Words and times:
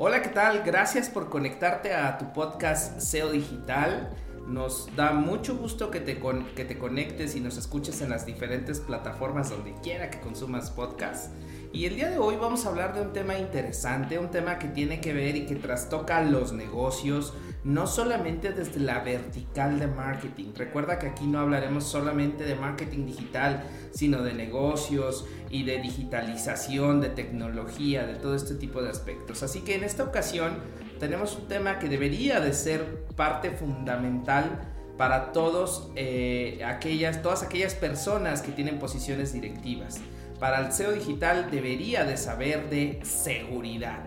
Hola, 0.00 0.22
¿qué 0.22 0.28
tal? 0.28 0.62
Gracias 0.64 1.10
por 1.10 1.28
conectarte 1.28 1.92
a 1.92 2.18
tu 2.18 2.32
podcast 2.32 3.00
SEO 3.00 3.32
Digital. 3.32 4.08
Nos 4.46 4.94
da 4.94 5.10
mucho 5.10 5.56
gusto 5.56 5.90
que 5.90 5.98
te, 5.98 6.20
que 6.54 6.64
te 6.64 6.78
conectes 6.78 7.34
y 7.34 7.40
nos 7.40 7.56
escuches 7.56 8.00
en 8.00 8.10
las 8.10 8.24
diferentes 8.24 8.78
plataformas 8.78 9.50
donde 9.50 9.74
quiera 9.82 10.08
que 10.08 10.20
consumas 10.20 10.70
podcast. 10.70 11.32
Y 11.72 11.86
el 11.86 11.96
día 11.96 12.10
de 12.10 12.18
hoy 12.18 12.36
vamos 12.36 12.64
a 12.64 12.68
hablar 12.68 12.94
de 12.94 13.00
un 13.00 13.12
tema 13.12 13.36
interesante, 13.38 14.20
un 14.20 14.30
tema 14.30 14.60
que 14.60 14.68
tiene 14.68 15.00
que 15.00 15.12
ver 15.12 15.34
y 15.34 15.46
que 15.46 15.56
trastoca 15.56 16.22
los 16.22 16.52
negocios, 16.52 17.34
no 17.64 17.88
solamente 17.88 18.52
desde 18.52 18.78
la 18.78 19.00
vertical 19.00 19.80
de 19.80 19.88
marketing. 19.88 20.52
Recuerda 20.54 21.00
que 21.00 21.08
aquí 21.08 21.26
no 21.26 21.40
hablaremos 21.40 21.82
solamente 21.82 22.44
de 22.44 22.54
marketing 22.54 23.04
digital, 23.04 23.64
sino 23.90 24.22
de 24.22 24.32
negocios 24.32 25.26
y 25.50 25.64
de 25.64 25.78
digitalización, 25.80 27.00
de 27.00 27.08
tecnología, 27.10 28.06
de 28.06 28.14
todo 28.14 28.34
este 28.34 28.54
tipo 28.54 28.82
de 28.82 28.90
aspectos. 28.90 29.42
Así 29.42 29.60
que 29.60 29.74
en 29.74 29.84
esta 29.84 30.04
ocasión 30.04 30.58
tenemos 30.98 31.36
un 31.36 31.48
tema 31.48 31.78
que 31.78 31.88
debería 31.88 32.40
de 32.40 32.52
ser 32.52 33.04
parte 33.16 33.50
fundamental 33.50 34.60
para 34.96 35.32
todos, 35.32 35.90
eh, 35.94 36.60
aquellas, 36.66 37.22
todas 37.22 37.42
aquellas 37.42 37.74
personas 37.74 38.42
que 38.42 38.52
tienen 38.52 38.78
posiciones 38.78 39.32
directivas. 39.32 40.00
Para 40.40 40.60
el 40.60 40.72
SEO 40.72 40.92
digital 40.92 41.50
debería 41.50 42.04
de 42.04 42.16
saber 42.16 42.68
de 42.68 43.00
seguridad 43.04 44.04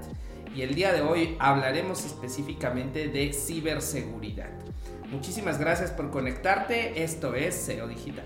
y 0.55 0.63
el 0.63 0.76
día 0.76 0.91
de 0.91 1.01
hoy 1.01 1.35
hablaremos 1.39 2.05
específicamente 2.05 3.07
de 3.07 3.31
ciberseguridad. 3.34 4.49
Muchísimas 5.09 5.59
gracias 5.59 5.91
por 5.91 6.12
conectarte, 6.12 7.03
esto 7.03 7.35
es 7.35 7.55
SEO 7.55 7.87
Digital. 7.87 8.26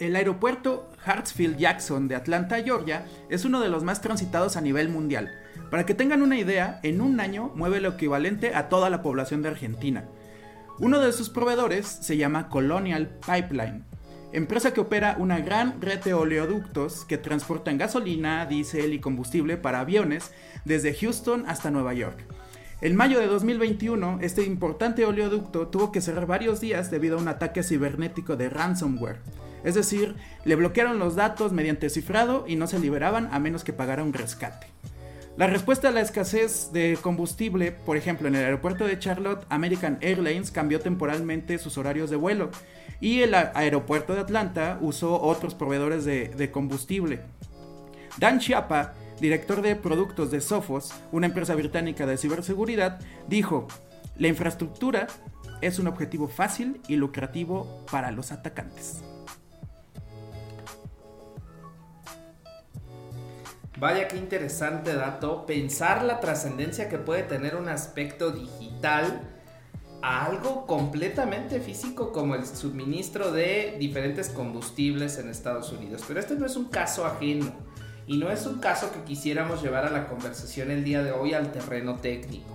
El 0.00 0.16
aeropuerto 0.16 0.90
Hartsfield 1.04 1.56
Jackson 1.56 2.08
de 2.08 2.16
Atlanta, 2.16 2.60
Georgia, 2.64 3.06
es 3.28 3.44
uno 3.44 3.60
de 3.60 3.68
los 3.68 3.84
más 3.84 4.00
transitados 4.00 4.56
a 4.56 4.60
nivel 4.60 4.88
mundial. 4.88 5.30
Para 5.70 5.86
que 5.86 5.94
tengan 5.94 6.22
una 6.22 6.36
idea, 6.36 6.80
en 6.82 7.00
un 7.00 7.20
año 7.20 7.52
mueve 7.54 7.80
lo 7.80 7.90
equivalente 7.90 8.56
a 8.56 8.68
toda 8.68 8.90
la 8.90 9.02
población 9.02 9.42
de 9.42 9.50
Argentina. 9.50 10.04
Uno 10.80 10.98
de 10.98 11.12
sus 11.12 11.30
proveedores 11.30 11.86
se 11.86 12.16
llama 12.16 12.48
Colonial 12.48 13.20
Pipeline, 13.24 13.84
empresa 14.32 14.74
que 14.74 14.80
opera 14.80 15.14
una 15.16 15.38
gran 15.38 15.80
red 15.80 16.02
de 16.02 16.12
oleoductos 16.12 17.04
que 17.04 17.16
transportan 17.16 17.78
gasolina, 17.78 18.46
diésel 18.46 18.94
y 18.94 18.98
combustible 18.98 19.56
para 19.56 19.78
aviones 19.78 20.32
desde 20.64 20.92
Houston 20.92 21.44
hasta 21.46 21.70
Nueva 21.70 21.94
York. 21.94 22.24
En 22.80 22.96
mayo 22.96 23.20
de 23.20 23.28
2021, 23.28 24.18
este 24.22 24.42
importante 24.42 25.06
oleoducto 25.06 25.68
tuvo 25.68 25.92
que 25.92 26.00
cerrar 26.00 26.26
varios 26.26 26.60
días 26.60 26.90
debido 26.90 27.16
a 27.16 27.20
un 27.20 27.28
ataque 27.28 27.62
cibernético 27.62 28.34
de 28.34 28.50
ransomware. 28.50 29.20
Es 29.64 29.74
decir, 29.74 30.14
le 30.44 30.56
bloquearon 30.56 30.98
los 30.98 31.16
datos 31.16 31.52
mediante 31.52 31.90
cifrado 31.90 32.44
y 32.46 32.56
no 32.56 32.66
se 32.66 32.78
liberaban 32.78 33.28
a 33.32 33.38
menos 33.38 33.64
que 33.64 33.72
pagara 33.72 34.04
un 34.04 34.12
rescate. 34.12 34.66
La 35.36 35.48
respuesta 35.48 35.88
a 35.88 35.90
la 35.90 36.00
escasez 36.00 36.70
de 36.72 36.96
combustible, 37.02 37.72
por 37.72 37.96
ejemplo, 37.96 38.28
en 38.28 38.36
el 38.36 38.44
aeropuerto 38.44 38.86
de 38.86 39.00
Charlotte, 39.00 39.44
American 39.48 39.98
Airlines 40.00 40.52
cambió 40.52 40.78
temporalmente 40.78 41.58
sus 41.58 41.76
horarios 41.76 42.08
de 42.08 42.14
vuelo 42.14 42.50
y 43.00 43.22
el 43.22 43.34
aeropuerto 43.34 44.14
de 44.14 44.20
Atlanta 44.20 44.78
usó 44.80 45.20
otros 45.20 45.56
proveedores 45.56 46.04
de, 46.04 46.50
combustible. 46.52 47.20
Dan 48.16 48.38
Chiapa, 48.38 48.94
director 49.20 49.60
de 49.60 49.74
productos 49.74 50.30
de 50.30 50.40
Sophos, 50.40 50.94
una 51.10 51.26
empresa 51.26 51.56
británica 51.56 52.06
de 52.06 52.16
ciberseguridad, 52.16 53.00
dijo, 53.26 53.66
la 54.16 54.28
infraestructura 54.28 55.08
es 55.60 55.80
un 55.80 55.88
objetivo 55.88 56.28
fácil 56.28 56.80
y 56.86 56.94
lucrativo 56.94 57.84
para 57.90 58.12
los 58.12 58.30
atacantes. 58.30 59.02
Vaya 63.76 64.06
qué 64.06 64.16
interesante 64.16 64.94
dato, 64.94 65.46
pensar 65.46 66.04
la 66.04 66.20
trascendencia 66.20 66.88
que 66.88 66.98
puede 66.98 67.24
tener 67.24 67.56
un 67.56 67.68
aspecto 67.68 68.30
digital 68.30 69.20
a 70.00 70.26
algo 70.26 70.64
completamente 70.66 71.60
físico 71.60 72.12
como 72.12 72.36
el 72.36 72.46
suministro 72.46 73.32
de 73.32 73.74
diferentes 73.80 74.28
combustibles 74.28 75.18
en 75.18 75.28
Estados 75.28 75.72
Unidos. 75.72 76.04
Pero 76.06 76.20
este 76.20 76.36
no 76.36 76.46
es 76.46 76.54
un 76.54 76.66
caso 76.66 77.04
ajeno 77.04 77.52
y 78.06 78.18
no 78.18 78.30
es 78.30 78.46
un 78.46 78.60
caso 78.60 78.92
que 78.92 79.02
quisiéramos 79.02 79.60
llevar 79.60 79.86
a 79.86 79.90
la 79.90 80.06
conversación 80.06 80.70
el 80.70 80.84
día 80.84 81.02
de 81.02 81.10
hoy 81.10 81.34
al 81.34 81.50
terreno 81.50 81.96
técnico. 81.96 82.46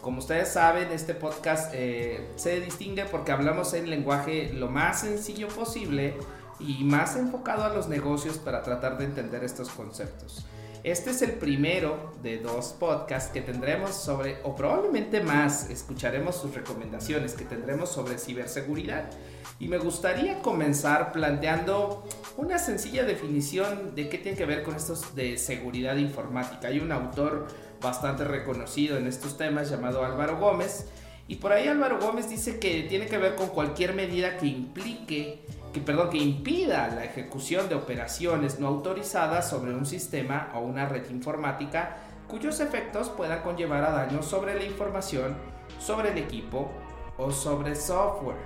Como 0.00 0.18
ustedes 0.18 0.48
saben, 0.48 0.90
este 0.90 1.14
podcast 1.14 1.72
eh, 1.74 2.28
se 2.34 2.60
distingue 2.60 3.04
porque 3.04 3.30
hablamos 3.30 3.72
en 3.74 3.88
lenguaje 3.88 4.52
lo 4.52 4.68
más 4.68 5.00
sencillo 5.02 5.46
posible 5.48 6.16
y 6.58 6.82
más 6.82 7.16
enfocado 7.16 7.64
a 7.64 7.68
los 7.68 7.88
negocios 7.88 8.38
para 8.38 8.62
tratar 8.62 8.98
de 8.98 9.04
entender 9.04 9.44
estos 9.44 9.68
conceptos. 9.68 10.46
Este 10.86 11.10
es 11.10 11.20
el 11.20 11.32
primero 11.32 12.14
de 12.22 12.38
dos 12.38 12.76
podcasts 12.78 13.32
que 13.32 13.40
tendremos 13.40 13.92
sobre, 13.92 14.36
o 14.44 14.54
probablemente 14.54 15.20
más, 15.20 15.68
escucharemos 15.68 16.36
sus 16.36 16.54
recomendaciones 16.54 17.34
que 17.34 17.44
tendremos 17.44 17.90
sobre 17.90 18.18
ciberseguridad. 18.18 19.10
Y 19.58 19.66
me 19.66 19.78
gustaría 19.78 20.40
comenzar 20.42 21.10
planteando 21.10 22.04
una 22.36 22.60
sencilla 22.60 23.02
definición 23.02 23.96
de 23.96 24.08
qué 24.08 24.18
tiene 24.18 24.38
que 24.38 24.46
ver 24.46 24.62
con 24.62 24.76
estos 24.76 25.16
de 25.16 25.38
seguridad 25.38 25.96
informática. 25.96 26.68
Hay 26.68 26.78
un 26.78 26.92
autor 26.92 27.48
bastante 27.82 28.22
reconocido 28.22 28.96
en 28.96 29.08
estos 29.08 29.36
temas 29.36 29.68
llamado 29.68 30.04
Álvaro 30.04 30.38
Gómez. 30.38 30.86
Y 31.26 31.34
por 31.34 31.50
ahí 31.50 31.66
Álvaro 31.66 31.98
Gómez 31.98 32.30
dice 32.30 32.60
que 32.60 32.84
tiene 32.84 33.06
que 33.06 33.18
ver 33.18 33.34
con 33.34 33.48
cualquier 33.48 33.92
medida 33.92 34.36
que 34.36 34.46
implique 34.46 35.40
que, 35.76 35.82
perdón, 35.82 36.08
que 36.08 36.16
impida 36.16 36.88
la 36.88 37.04
ejecución 37.04 37.68
de 37.68 37.74
operaciones 37.74 38.58
no 38.58 38.66
autorizadas 38.68 39.50
sobre 39.50 39.74
un 39.74 39.84
sistema 39.84 40.50
o 40.54 40.60
una 40.60 40.88
red 40.88 41.10
informática 41.10 41.98
cuyos 42.28 42.60
efectos 42.60 43.10
puedan 43.10 43.42
conllevar 43.42 43.84
a 43.84 43.90
daños 43.90 44.24
sobre 44.24 44.54
la 44.54 44.64
información, 44.64 45.36
sobre 45.78 46.12
el 46.12 46.18
equipo 46.18 46.70
o 47.18 47.30
sobre 47.30 47.76
software. 47.76 48.38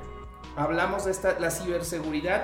Hablamos 0.57 1.05
de 1.05 1.13
esta, 1.13 1.39
la 1.39 1.53
ciberseguridad 1.53 2.43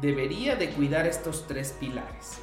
debería 0.00 0.54
de 0.54 0.70
cuidar 0.70 1.08
estos 1.08 1.48
tres 1.48 1.74
pilares. 1.80 2.38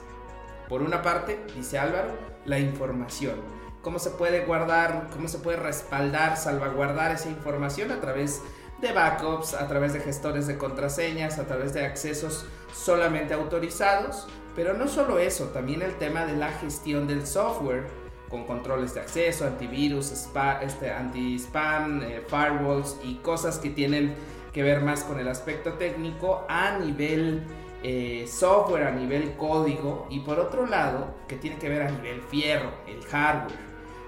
Por 0.67 0.81
una 0.81 1.01
parte, 1.01 1.39
dice 1.56 1.79
Álvaro, 1.79 2.09
la 2.44 2.59
información. 2.59 3.35
¿Cómo 3.81 4.00
se 4.00 4.09
puede 4.09 4.44
guardar, 4.44 5.07
cómo 5.13 5.29
se 5.29 5.38
puede 5.38 5.57
respaldar, 5.57 6.35
salvaguardar 6.35 7.13
esa 7.13 7.29
información 7.29 7.91
a 7.94 8.01
través 8.01 8.41
de 8.41 8.50
de 8.85 8.94
backups, 8.94 9.56
a 9.56 9.68
través 9.68 9.94
de 9.94 10.00
gestores 10.00 10.46
de 10.47 10.57
contraseñas, 10.57 11.40
a 11.40 11.46
través 11.46 11.73
de 11.73 11.85
accesos 11.85 12.46
solamente 12.73 13.34
autorizados. 13.34 14.28
Pero 14.56 14.73
no 14.73 14.88
solo 14.88 15.19
eso, 15.19 15.46
también 15.46 15.81
el 15.81 15.96
tema 15.96 16.25
de 16.25 16.38
la 16.38 16.51
gestión 16.51 17.07
del 17.07 17.25
software 17.25 17.88
con 18.29 18.45
controles 18.45 18.94
de 18.94 19.01
acceso, 19.01 19.45
antivirus, 19.45 20.12
este, 20.12 20.91
anti-spam, 20.91 22.01
eh, 22.03 22.24
firewalls 22.28 22.97
y 23.03 23.16
cosas 23.16 23.59
que 23.59 23.69
tienen 23.69 24.13
que 24.53 24.63
ver 24.63 24.81
más 24.81 25.03
con 25.03 25.19
el 25.19 25.28
aspecto 25.28 25.74
técnico 25.74 26.45
a 26.47 26.78
nivel 26.78 27.44
eh, 27.84 28.25
software, 28.28 28.84
a 28.88 28.91
nivel 28.91 29.35
código 29.35 30.07
y 30.09 30.22
por 30.22 30.40
otro 30.40 30.66
lado 30.66 31.13
que 31.28 31.35
tiene 31.35 31.57
que 31.57 31.69
ver 31.69 31.81
a 31.81 31.91
nivel 31.91 32.22
fierro, 32.22 32.72
el 32.88 33.03
hardware 33.03 33.64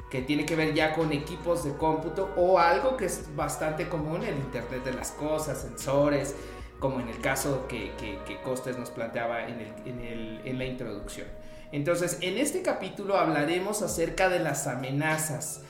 que 0.10 0.22
tiene 0.22 0.46
que 0.46 0.56
ver 0.56 0.74
ya 0.74 0.94
con 0.94 1.12
equipos 1.12 1.66
de 1.66 1.74
cómputo 1.74 2.34
o 2.38 2.60
algo 2.60 2.96
que 2.96 3.06
es 3.06 3.36
bastante 3.36 3.90
común 3.90 4.24
en 4.24 4.36
Internet 4.38 4.84
de 4.86 4.94
las 4.94 5.12
Cosas, 5.12 5.62
sensores, 5.62 6.36
como 6.80 7.00
en 7.00 7.10
el 7.10 7.20
caso 7.20 7.68
que, 7.68 7.92
Costes 8.44 8.78
nos 8.78 8.90
planteaba 8.92 9.48
en, 9.48 10.58
la 10.58 10.66
introducción. 10.66 11.28
Entonces, 11.72 12.20
en 12.22 12.38
este 12.38 12.62
capítulo 12.62 13.18
hablaremos 13.18 13.82
acerca 13.82 14.30
de 14.30 14.40
las 14.40 14.68
amenazas, 14.68 15.62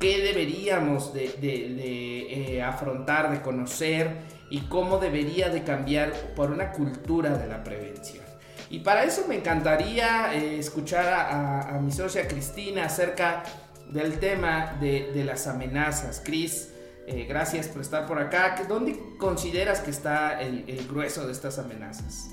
qué 0.00 0.18
deberíamos 0.22 1.12
de, 1.14 1.36
eh, 1.40 2.62
afrontar, 2.62 3.30
de 3.30 3.40
conocer 3.42 4.16
y 4.50 4.62
cómo 4.62 4.98
debería 4.98 5.50
de 5.50 5.62
cambiar 5.62 6.12
por 6.34 6.50
una 6.50 6.72
cultura 6.72 7.36
de 7.36 7.46
la 7.46 7.62
prevención. 7.62 8.24
Y 8.70 8.80
para 8.80 9.04
eso 9.04 9.26
me 9.28 9.36
encantaría 9.36 10.34
eh, 10.34 10.58
escuchar 10.58 11.06
a, 11.06 11.76
a 11.76 11.80
mi 11.80 11.90
socia 11.90 12.26
Cristina 12.26 12.84
acerca 12.84 13.44
del 13.90 14.18
tema 14.18 14.76
de, 14.80 15.22
las 15.24 15.46
amenazas. 15.46 16.20
Cris, 16.24 16.68
eh, 17.06 17.24
gracias 17.28 17.68
por 17.68 17.82
estar 17.82 18.06
por 18.06 18.18
acá. 18.18 18.64
¿Dónde 18.68 18.98
consideras 19.18 19.80
que 19.80 19.90
está 19.90 20.40
el, 20.40 20.86
grueso 20.88 21.26
de 21.26 21.32
estas 21.32 21.58
amenazas? 21.58 22.30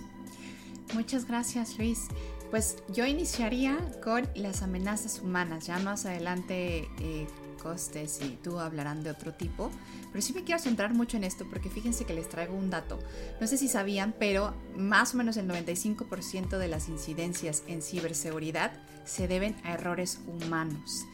Muchas 0.94 1.26
gracias, 1.26 1.78
Luis. 1.78 2.08
Pues 2.52 2.78
yo 2.90 3.06
iniciaría 3.06 3.78
con 4.04 4.28
las 4.36 4.62
amenazas 4.62 5.20
humanas. 5.20 5.68
Ya 5.68 5.80
más 5.80 6.06
adelante 6.06 6.88
eh, 7.00 7.28
costes 7.66 8.20
y 8.22 8.38
tú 8.44 8.60
hablarán 8.60 9.04
de 9.04 9.10
otro 9.10 9.34
tipo, 9.34 9.72
pero 10.12 10.22
sí 10.22 10.34
me 10.34 10.44
quiero 10.44 10.62
centrar 10.62 10.94
mucho 10.94 11.18
en 11.18 11.24
esto 11.24 11.48
porque 11.50 11.72
fíjense 11.72 12.06
que 12.06 12.14
les 12.14 12.30
traigo 12.30 12.54
un 12.54 12.70
dato. 12.70 13.00
No 13.42 13.48
sé 13.48 13.58
si 13.58 13.68
sabían, 13.68 14.14
pero 14.20 14.54
más 14.78 15.16
o 15.16 15.18
menos 15.18 15.36
el 15.38 15.48
95% 15.48 16.60
de 16.60 16.68
las 16.68 16.90
incidencias 16.90 17.64
en 17.68 17.82
ciberseguridad 17.82 18.72
se 19.04 19.28
deben 19.28 19.56
a 19.64 19.74
errores 19.74 20.20
humanos. 20.28 21.06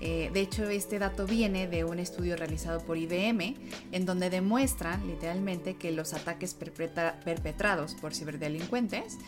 Eh, 0.00 0.30
de 0.32 0.40
hecho, 0.40 0.68
este 0.68 0.98
dato 0.98 1.26
viene 1.26 1.66
de 1.66 1.84
un 1.84 1.98
estudio 1.98 2.36
realizado 2.36 2.80
por 2.80 2.96
IBM, 2.96 3.56
en 3.92 4.06
donde 4.06 4.30
demuestran 4.30 5.06
literalmente 5.06 5.76
que 5.76 5.90
los 5.90 6.14
ataques 6.14 6.54
perpetrados 6.54 7.94
por 7.94 8.14
ciberdelincuentes 8.14 9.18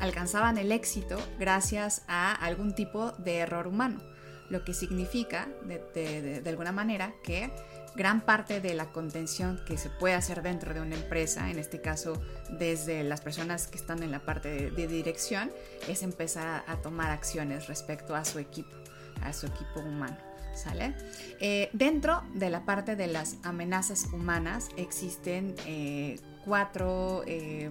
alcanzaban 0.00 0.58
el 0.58 0.72
éxito 0.72 1.18
gracias 1.38 2.02
a 2.08 2.32
algún 2.32 2.74
tipo 2.74 3.12
de 3.12 3.38
error 3.38 3.66
humano, 3.66 4.02
lo 4.50 4.64
que 4.64 4.74
significa, 4.74 5.48
de, 5.94 6.42
alguna 6.46 6.72
manera, 6.72 7.14
que 7.22 7.50
gran 7.94 8.22
parte 8.22 8.60
de 8.60 8.74
la 8.74 8.90
contención 8.90 9.60
que 9.66 9.76
se 9.76 9.90
puede 9.90 10.14
hacer 10.14 10.42
dentro 10.42 10.74
de 10.74 10.80
una 10.80 10.94
empresa, 10.94 11.50
en 11.50 11.58
este 11.58 11.80
caso 11.80 12.20
desde 12.50 13.02
las 13.02 13.20
personas 13.20 13.66
que 13.66 13.76
están 13.76 14.02
en 14.02 14.10
la 14.10 14.20
parte 14.20 14.70
de, 14.70 14.86
dirección, 14.86 15.50
es 15.88 16.02
empezar 16.02 16.64
a, 16.66 16.76
tomar 16.82 17.10
acciones 17.10 17.66
respecto 17.66 18.14
a 18.14 18.24
su 18.24 18.38
equipo, 18.38 18.74
a 19.24 19.32
su 19.32 19.46
equipo 19.46 19.80
humano. 19.80 20.16
¿Sale? 20.54 20.94
Eh, 21.40 21.70
dentro 21.72 22.22
de 22.34 22.50
la 22.50 22.66
parte 22.66 22.94
de 22.94 23.06
las 23.06 23.36
amenazas 23.42 24.08
humanas 24.12 24.68
existen 24.76 25.54
eh, 25.66 26.20
cuatro, 26.44 27.22
eh, 27.26 27.70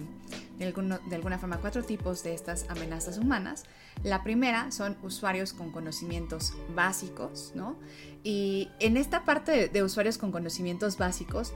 de, 0.58 0.66
alguna 0.66 1.38
forma, 1.38 1.58
cuatro 1.58 1.84
tipos 1.84 2.24
de 2.24 2.34
estas 2.34 2.68
amenazas 2.68 3.18
humanas. 3.18 3.64
La 4.02 4.24
primera 4.24 4.72
son 4.72 4.96
usuarios 5.02 5.52
con 5.52 5.70
conocimientos 5.70 6.54
básicos, 6.74 7.52
¿no? 7.54 7.76
Y 8.24 8.68
en 8.80 8.96
esta 8.96 9.24
parte 9.24 9.68
de 9.68 9.82
usuarios 9.82 10.18
con 10.18 10.32
conocimientos 10.32 10.98
básicos, 10.98 11.52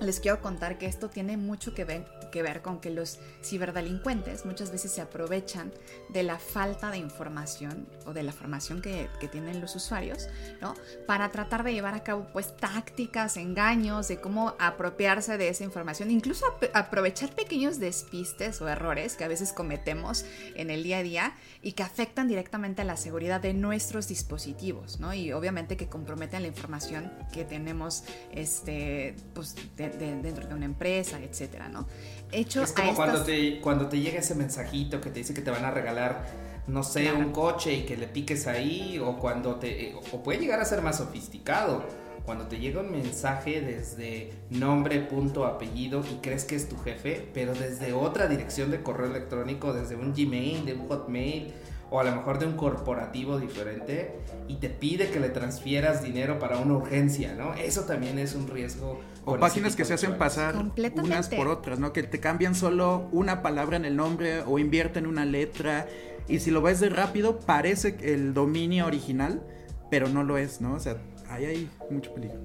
les 0.00 0.20
quiero 0.20 0.40
contar 0.40 0.78
que 0.78 0.86
esto 0.86 1.10
tiene 1.10 1.36
mucho 1.36 1.74
que 1.74 1.84
ver, 1.84 2.06
que 2.32 2.42
ver 2.42 2.62
con 2.62 2.80
que 2.80 2.90
los 2.90 3.18
ciberdelincuentes 3.42 4.46
muchas 4.46 4.72
veces 4.72 4.92
se 4.92 5.00
aprovechan 5.00 5.72
de 6.08 6.22
la 6.22 6.38
falta 6.38 6.90
de 6.90 6.98
información 6.98 7.86
o 8.06 8.12
de 8.12 8.22
la 8.22 8.32
formación 8.32 8.82
que, 8.82 9.08
tienen 9.30 9.60
los 9.60 9.76
usuarios, 9.76 10.28
¿no? 10.60 10.74
Para 11.06 11.30
tratar 11.30 11.62
de 11.62 11.72
llevar 11.72 11.94
a 11.94 12.02
cabo 12.02 12.26
pues 12.32 12.56
tácticas, 12.56 13.36
engaños, 13.36 14.08
de 14.08 14.20
cómo 14.20 14.56
apropiarse 14.58 15.38
de 15.38 15.48
esa 15.48 15.62
información, 15.62 16.10
incluso 16.10 16.46
aprovechar 16.72 17.32
pequeños 17.34 17.78
despistes 17.78 18.60
o 18.60 18.68
errores 18.68 19.14
que 19.14 19.24
a 19.24 19.28
veces 19.28 19.52
cometemos 19.52 20.24
en 20.56 20.70
el 20.70 20.82
día 20.82 20.98
a 20.98 21.02
día 21.02 21.34
y 21.62 21.72
que 21.72 21.82
afectan 21.82 22.26
directamente 22.26 22.82
a 22.82 22.84
la 22.84 22.96
seguridad 22.96 23.40
de 23.40 23.52
nuestros 23.52 24.08
dispositivos, 24.08 24.98
¿no? 24.98 25.14
Y 25.14 25.32
obviamente 25.32 25.76
que 25.76 25.88
comprometen 25.88 26.42
la 26.42 26.48
información 26.48 27.12
que 27.32 27.44
tenemos 27.44 28.04
este, 28.32 29.14
pues, 29.34 29.54
dentro 29.98 30.46
de 30.46 30.54
una 30.54 30.64
empresa, 30.64 31.20
etcétera, 31.20 31.68
¿no? 31.68 31.86
Hecho 32.32 32.62
es 32.62 32.72
como 32.72 32.94
cuando, 32.94 33.22
te, 33.22 33.60
cuando 33.60 33.88
te 33.88 34.00
llega 34.00 34.20
ese 34.20 34.34
mensajito 34.34 35.00
que 35.00 35.10
te 35.10 35.20
dice 35.20 35.34
que 35.34 35.42
te 35.42 35.50
van 35.50 35.64
a 35.64 35.70
regalar, 35.70 36.26
no 36.66 36.82
sé, 36.82 37.12
un 37.12 37.32
coche 37.32 37.72
y 37.72 37.82
que 37.82 37.96
le 37.96 38.06
piques 38.06 38.46
ahí, 38.46 38.98
o 38.98 39.16
cuando 39.18 39.56
te. 39.56 39.94
O 40.12 40.22
puede 40.22 40.38
llegar 40.38 40.60
a 40.60 40.64
ser 40.64 40.82
más 40.82 40.98
sofisticado. 40.98 41.84
Cuando 42.24 42.46
te 42.46 42.58
llega 42.58 42.80
un 42.80 42.92
mensaje 42.92 43.60
desde 43.60 44.32
nombre, 44.50 45.00
punto, 45.00 45.46
apellido 45.46 46.04
y 46.08 46.16
crees 46.16 46.44
que 46.44 46.54
es 46.54 46.68
tu 46.68 46.76
jefe, 46.78 47.28
pero 47.32 47.54
desde 47.54 47.92
otra 47.92 48.28
dirección 48.28 48.70
de 48.70 48.82
correo 48.82 49.06
electrónico, 49.06 49.72
desde 49.72 49.96
un 49.96 50.12
Gmail, 50.12 50.64
de 50.66 50.74
un 50.74 50.86
Hotmail, 50.86 51.52
o 51.90 51.98
a 51.98 52.04
lo 52.04 52.12
mejor 52.12 52.38
de 52.38 52.46
un 52.46 52.56
corporativo 52.56 53.38
diferente 53.38 54.12
y 54.48 54.56
te 54.56 54.68
pide 54.68 55.10
que 55.10 55.20
le 55.20 55.28
transfieras 55.28 56.02
dinero 56.02 56.38
para 56.38 56.58
una 56.58 56.74
urgencia, 56.74 57.34
¿no? 57.34 57.54
Eso 57.54 57.82
también 57.82 58.18
es 58.18 58.34
un 58.34 58.48
riesgo. 58.48 59.00
O 59.24 59.38
páginas 59.38 59.76
que 59.76 59.84
se 59.84 59.94
hacen 59.94 60.16
pasar 60.16 60.54
unas 61.02 61.28
por 61.28 61.48
otras, 61.48 61.78
¿no? 61.78 61.92
Que 61.92 62.02
te 62.02 62.20
cambian 62.20 62.54
solo 62.54 63.08
una 63.12 63.42
palabra 63.42 63.76
en 63.76 63.84
el 63.84 63.96
nombre 63.96 64.42
o 64.46 64.58
invierten 64.58 65.06
una 65.06 65.24
letra 65.24 65.86
y 66.28 66.38
si 66.38 66.50
lo 66.50 66.62
ves 66.62 66.78
de 66.78 66.90
rápido 66.90 67.40
parece 67.40 67.96
el 68.02 68.34
dominio 68.34 68.86
original, 68.86 69.42
pero 69.90 70.08
no 70.08 70.22
lo 70.22 70.38
es, 70.38 70.60
¿no? 70.60 70.74
O 70.74 70.80
sea, 70.80 70.96
ahí 71.28 71.44
hay 71.44 71.70
mucho 71.90 72.14
peligro. 72.14 72.38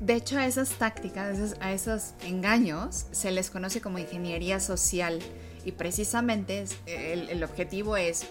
De 0.00 0.14
hecho, 0.14 0.38
a 0.38 0.46
esas 0.46 0.70
tácticas, 0.70 1.56
a 1.60 1.72
esos 1.72 2.12
engaños, 2.24 3.06
se 3.12 3.30
les 3.30 3.50
conoce 3.50 3.80
como 3.80 3.98
ingeniería 3.98 4.60
social 4.60 5.18
y 5.66 5.72
precisamente 5.72 6.64
el, 6.86 7.42
objetivo 7.42 7.96
es 7.96 8.28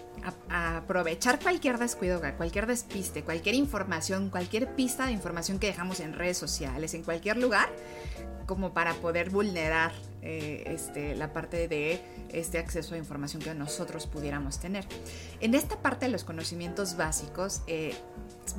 aprovechar 0.48 1.38
cualquier 1.38 1.76
descuido, 1.76 2.22
cualquier 2.38 2.66
despiste, 2.66 3.24
cualquier 3.24 3.54
información, 3.56 4.30
cualquier 4.30 4.74
pista 4.74 5.04
de 5.04 5.12
información 5.12 5.58
que 5.58 5.66
dejamos 5.66 6.00
en 6.00 6.14
redes 6.14 6.38
sociales, 6.38 6.94
en 6.94 7.02
cualquier 7.02 7.36
lugar, 7.36 7.68
como 8.46 8.72
para 8.72 8.94
poder 8.94 9.28
vulnerar 9.28 9.92
eh, 10.22 10.62
este, 10.68 11.14
la 11.14 11.34
parte 11.34 11.68
de 11.68 12.00
este 12.32 12.58
acceso 12.58 12.94
a 12.94 12.98
información 12.98 13.42
que 13.42 13.52
nosotros 13.52 14.06
pudiéramos 14.06 14.58
tener. 14.58 14.86
En 15.40 15.54
esta 15.54 15.76
parte 15.82 16.06
de 16.06 16.12
los 16.12 16.24
conocimientos 16.24 16.96
básicos 16.96 17.60
eh, 17.66 17.94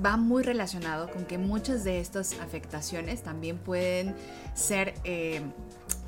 va 0.05 0.17
muy 0.17 0.43
relacionado 0.43 1.09
con 1.09 1.25
que 1.25 1.39
muchas 1.39 1.83
de 1.83 1.99
estas 1.99 2.33
afectaciones 2.41 3.23
también 3.23 3.57
pueden 3.57 4.15
ser... 4.53 4.93
Eh, 5.03 5.41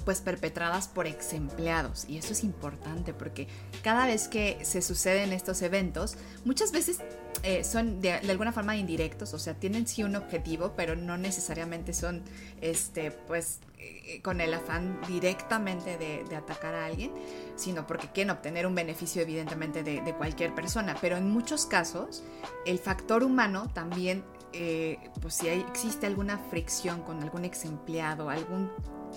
pues 0.05 0.21
perpetradas 0.21 0.87
por 0.87 1.07
ex 1.07 1.33
empleados 1.33 2.05
y 2.07 2.17
eso 2.17 2.33
es 2.33 2.43
importante 2.43 3.13
porque 3.13 3.47
cada 3.83 4.05
vez 4.05 4.27
que 4.27 4.59
se 4.63 4.81
suceden 4.81 5.33
estos 5.33 5.61
eventos 5.61 6.17
muchas 6.45 6.71
veces 6.71 6.99
eh, 7.43 7.63
son 7.63 8.01
de, 8.01 8.13
alguna 8.13 8.51
forma 8.51 8.75
indirectos, 8.75 9.33
o 9.33 9.39
sea, 9.39 9.53
tienen 9.53 9.87
sí 9.87 10.03
un 10.03 10.15
objetivo, 10.15 10.73
pero 10.75 10.95
no 10.95 11.17
necesariamente 11.17 11.93
son, 11.93 12.21
este, 12.59 13.11
pues, 13.11 13.61
eh, 13.77 14.21
con 14.21 14.41
el 14.41 14.53
afán 14.53 14.99
directamente 15.07 15.97
de, 15.97 16.35
atacar 16.35 16.75
a 16.75 16.85
alguien, 16.85 17.11
sino 17.55 17.87
porque 17.87 18.07
quieren 18.07 18.31
obtener 18.31 18.67
un 18.67 18.75
beneficio 18.75 19.21
evidentemente 19.21 19.83
de, 19.83 20.13
cualquier 20.17 20.53
persona. 20.53 20.97
Pero 20.99 21.15
en 21.15 21.29
muchos 21.29 21.65
casos, 21.65 22.23
el 22.65 22.77
factor 22.77 23.23
humano 23.23 23.69
también, 23.73 24.25
eh, 24.51 24.97
pues 25.21 25.35
si 25.35 25.47
existe 25.47 26.07
alguna 26.07 26.37
fricción 26.37 27.01
con 27.03 27.23
algún 27.23 27.45
ex 27.45 27.63
empleado, 27.63 28.29
algún 28.29 28.69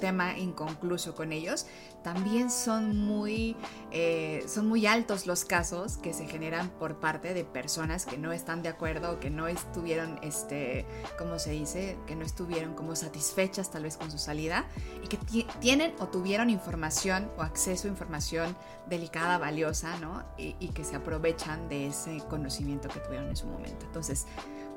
tema 0.03 0.37
inconcluso 0.37 1.15
con 1.15 1.31
ellos, 1.31 1.67
también 2.03 2.51
son 2.51 2.99
muy, 2.99 3.57
eh, 3.93 4.45
son 4.49 4.67
muy 4.67 4.85
altos 4.85 5.29
los 5.29 5.45
casos 5.45 5.97
que 5.97 6.13
se 6.13 6.27
generan 6.27 6.71
por 6.71 6.97
parte 6.97 7.35
de 7.35 7.45
personas 7.45 8.05
que 8.05 8.19
no 8.19 8.33
están 8.33 8.65
de 8.65 8.69
acuerdo 8.69 9.13
o 9.13 9.21
que 9.21 9.31
no 9.31 9.47
estuvieron, 9.47 10.19
este, 10.21 10.87
¿cómo 11.19 11.39
se 11.39 11.53
dice? 11.53 11.97
Que 12.09 12.17
no 12.17 12.25
estuvieron 12.25 12.75
como 12.75 12.97
satisfechas 12.97 13.71
tal 13.71 13.85
vez 13.85 13.97
con 13.97 14.11
su 14.11 14.19
salida 14.19 14.67
y 15.05 15.07
que 15.07 15.19
tienen 15.61 15.95
o 16.01 16.09
tuvieron 16.09 16.51
información 16.51 17.31
o 17.39 17.43
acceso 17.43 17.87
a 17.87 17.93
información 17.93 18.57
delicada, 18.89 19.39
valiosa, 19.39 19.97
¿no? 20.01 20.25
Y, 20.37 20.73
que 20.73 20.83
se 20.83 20.97
aprovechan 20.97 21.69
de 21.69 21.87
ese 21.87 22.19
conocimiento 22.29 22.89
que 22.89 22.99
tuvieron 22.99 23.29
en 23.29 23.37
su 23.37 23.47
momento. 23.47 23.87
Entonces, 23.87 24.27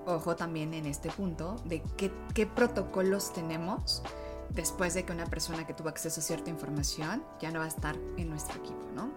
ojo 0.06 0.36
también 0.36 0.76
en 0.76 0.86
este 0.86 1.10
punto 1.10 1.56
de 1.66 1.82
qué, 1.98 2.12
qué 2.36 2.46
protocolos 2.46 3.34
tenemos 3.34 4.04
después 4.50 4.94
de 4.94 5.06
que 5.06 5.12
una 5.12 5.26
persona 5.26 5.66
que 5.66 5.74
tuvo 5.74 5.90
acceso 5.90 6.20
a 6.20 6.24
cierta 6.24 6.50
información 6.50 7.24
ya 7.40 7.52
no 7.52 7.60
va 7.60 7.66
a 7.66 7.70
estar 7.70 7.96
en 8.18 8.30
nuestro 8.30 8.60
equipo, 8.60 8.88
¿no? 8.94 9.12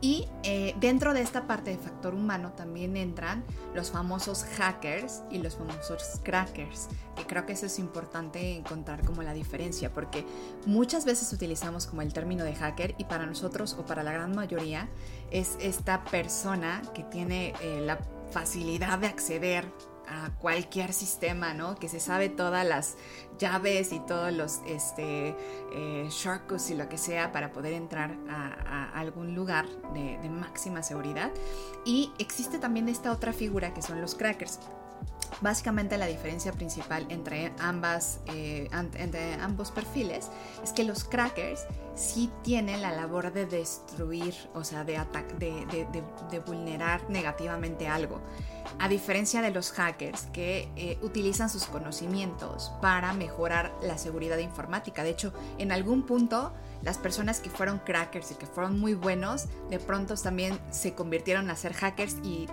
Y 0.00 0.28
eh, 0.42 0.74
dentro 0.80 1.14
de 1.14 1.22
esta 1.22 1.46
parte 1.46 1.70
de 1.70 1.78
factor 1.78 2.14
humano 2.14 2.52
también 2.52 2.96
entran 2.96 3.42
los 3.74 3.90
famosos 3.90 4.44
hackers 4.56 5.22
y 5.30 5.38
los 5.38 5.56
famosos 5.56 6.20
crackers, 6.22 6.88
que 7.16 7.24
creo 7.24 7.46
que 7.46 7.54
eso 7.54 7.64
es 7.66 7.78
importante 7.78 8.54
encontrar 8.54 9.02
como 9.04 9.22
la 9.22 9.32
diferencia, 9.32 9.94
porque 9.94 10.26
muchas 10.66 11.06
veces 11.06 11.32
utilizamos 11.32 11.86
como 11.86 12.02
el 12.02 12.12
término 12.12 12.44
de 12.44 12.54
hacker 12.54 12.94
y 12.98 13.04
para 13.04 13.24
nosotros 13.24 13.76
o 13.78 13.86
para 13.86 14.02
la 14.02 14.12
gran 14.12 14.34
mayoría 14.34 14.90
es 15.30 15.56
esta 15.58 16.04
persona 16.04 16.82
que 16.92 17.04
tiene 17.04 17.54
eh, 17.62 17.80
la 17.80 17.98
facilidad 18.30 18.98
de 18.98 19.06
acceder 19.06 19.64
a 20.08 20.30
cualquier 20.38 20.92
sistema, 20.92 21.54
¿no? 21.54 21.74
Que 21.76 21.88
se 21.88 22.00
sabe 22.00 22.28
todas 22.28 22.66
las 22.66 22.96
llaves 23.38 23.92
y 23.92 24.00
todos 24.00 24.32
los 24.32 24.60
este, 24.66 25.36
eh, 25.72 26.08
y 26.68 26.74
lo 26.74 26.88
que 26.88 26.98
sea 26.98 27.32
para 27.32 27.52
poder 27.52 27.72
entrar 27.72 28.16
a, 28.28 28.90
algún 28.94 29.34
lugar 29.34 29.66
de, 29.92 30.28
máxima 30.28 30.82
seguridad. 30.82 31.30
Y 31.84 32.12
existe 32.18 32.58
también 32.58 32.88
esta 32.88 33.12
otra 33.12 33.32
figura 33.32 33.74
que 33.74 33.82
son 33.82 34.00
los 34.00 34.14
crackers. 34.14 34.60
Básicamente 35.40 35.98
la 35.98 36.06
diferencia 36.06 36.52
principal 36.52 37.06
entre, 37.10 37.52
ambas, 37.58 38.20
eh, 38.26 38.68
entre 38.72 39.34
ambos 39.34 39.70
perfiles 39.70 40.30
es 40.62 40.72
que 40.72 40.84
los 40.84 41.04
crackers 41.04 41.66
sí 41.94 42.30
tienen 42.42 42.82
la 42.82 42.92
labor 42.92 43.32
de 43.32 43.46
destruir, 43.46 44.34
o 44.54 44.64
sea, 44.64 44.84
de, 44.84 44.98
de, 45.38 45.86
de 46.30 46.38
vulnerar 46.40 47.08
negativamente 47.10 47.88
algo 47.88 48.20
a 48.78 48.88
diferencia 48.88 49.42
de 49.42 49.50
los 49.50 49.72
hackers 49.72 50.22
que 50.32 50.68
eh, 50.76 50.98
utilizan 51.02 51.50
sus 51.50 51.66
conocimientos 51.66 52.72
para 52.80 53.12
mejorar 53.12 53.72
la 53.82 53.98
seguridad 53.98 54.38
informática. 54.38 55.04
De 55.04 55.10
hecho, 55.10 55.32
en 55.58 55.72
algún 55.72 56.04
punto, 56.04 56.52
las 56.82 56.98
personas 56.98 57.40
que 57.40 57.50
fueron 57.50 57.78
crackers 57.78 58.32
y 58.32 58.34
que 58.34 58.46
fueron 58.46 58.78
muy 58.78 58.94
buenos, 58.94 59.46
de 59.70 59.78
pronto 59.78 60.14
también 60.16 60.58
se 60.70 60.94
convirtieron 60.94 61.50
a 61.50 61.56
ser 61.56 61.72
hackers 61.72 62.16
y 62.22 62.46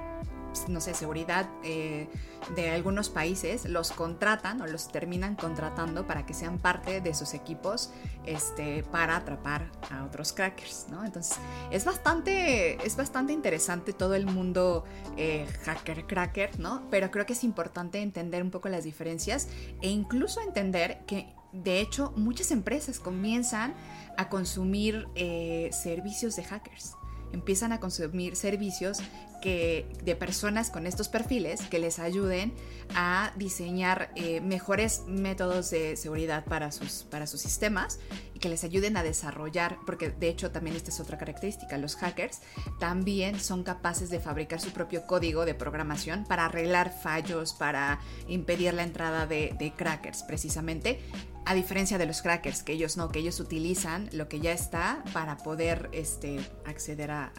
no 0.68 0.82
sé, 0.82 0.94
seguridad 0.94 1.50
eh, 1.64 2.08
de 2.56 2.70
algunos 2.72 3.10
países, 3.10 3.66
los 3.66 3.92
contratan 3.92 4.62
o 4.62 4.68
los 4.68 4.92
terminan 4.92 5.36
contratando 5.36 6.08
para 6.08 6.26
que 6.26 6.34
sean 6.34 6.58
parte 6.58 7.02
de 7.02 7.14
sus 7.14 7.34
equipos 7.34 7.92
este, 8.26 8.84
para 8.84 9.18
atrapar 9.18 9.72
a 9.92 10.04
otros 10.04 10.34
crackers, 10.34 10.88
¿no? 10.90 11.06
Entonces, 11.06 11.38
es 11.72 11.86
bastante, 11.86 12.86
es 12.86 12.96
bastante 12.96 13.34
interesante 13.34 13.94
todo 13.94 14.16
el 14.16 14.26
mundo 14.26 14.84
eh, 15.18 15.48
hacker-cracker, 15.64 16.60
¿no? 16.60 16.84
Pero 16.90 17.12
creo 17.12 17.26
que 17.26 17.34
es 17.34 17.44
importante 17.44 18.02
entender 18.02 18.44
un 18.44 18.52
poco 18.52 18.70
las 18.70 18.84
diferencias 18.84 19.48
e 19.82 19.90
incluso 19.90 20.42
entender 20.42 21.02
que, 21.06 21.34
de 21.52 21.80
hecho, 21.80 22.12
muchas 22.16 22.52
empresas 22.52 23.00
comienzan 23.00 23.74
a 24.18 24.30
consumir 24.30 25.08
eh, 25.16 25.70
servicios 25.72 26.36
de 26.36 26.44
hackers 26.44 26.96
empiezan 27.34 27.72
a 27.72 27.80
consumir 27.80 28.36
servicios 28.36 29.00
que, 29.42 29.86
de 30.04 30.16
personas 30.16 30.70
con 30.70 30.88
estos 30.88 31.10
perfiles 31.10 31.62
que 31.64 31.80
les 31.80 32.00
ayuden 32.00 32.54
a 32.96 33.34
diseñar 33.36 34.12
eh, 34.16 34.42
mejores 34.42 35.04
métodos 35.08 35.70
de 35.72 35.96
seguridad 35.98 36.46
para 36.46 36.72
sus, 36.72 37.04
para 37.10 37.28
sus 37.28 37.42
sistemas 37.42 38.00
y 38.34 38.40
que 38.40 38.50
les 38.50 38.64
ayuden 38.64 38.98
a 38.98 39.04
desarrollar, 39.04 39.78
porque 39.86 40.10
de 40.10 40.30
hecho 40.30 40.52
también 40.52 40.76
esta 40.76 40.90
es 40.90 41.00
otra 41.00 41.18
característica, 41.18 41.78
los 41.78 41.96
hackers 41.96 42.42
también 42.80 43.40
son 43.40 43.64
capaces 43.64 44.10
de 44.10 44.20
fabricar 44.20 44.62
su 44.62 44.72
propio 44.72 45.06
código 45.08 45.46
de 45.46 45.54
programación 45.54 46.26
para 46.26 46.46
arreglar 46.46 46.92
fallos, 46.92 47.54
para 47.54 48.00
impedir 48.28 48.74
la 48.74 48.84
entrada 48.84 49.26
de, 49.26 49.56
de 49.58 49.72
crackers 49.74 50.24
precisamente 50.24 51.00
a 51.46 51.56
diferencia 51.56 51.98
de 51.98 52.06
los 52.06 52.22
crackers, 52.22 52.64
que 52.64 52.74
ellos 52.74 52.98
no, 52.98 53.10
que 53.10 53.20
ellos 53.20 53.40
utilizan 53.40 54.10
lo 54.12 54.28
que 54.28 54.40
ya 54.40 54.52
está 54.52 55.04
para 55.14 55.38
poder 55.38 55.90
este, 55.92 56.40
acceder 56.66 57.12
a, 57.12 57.32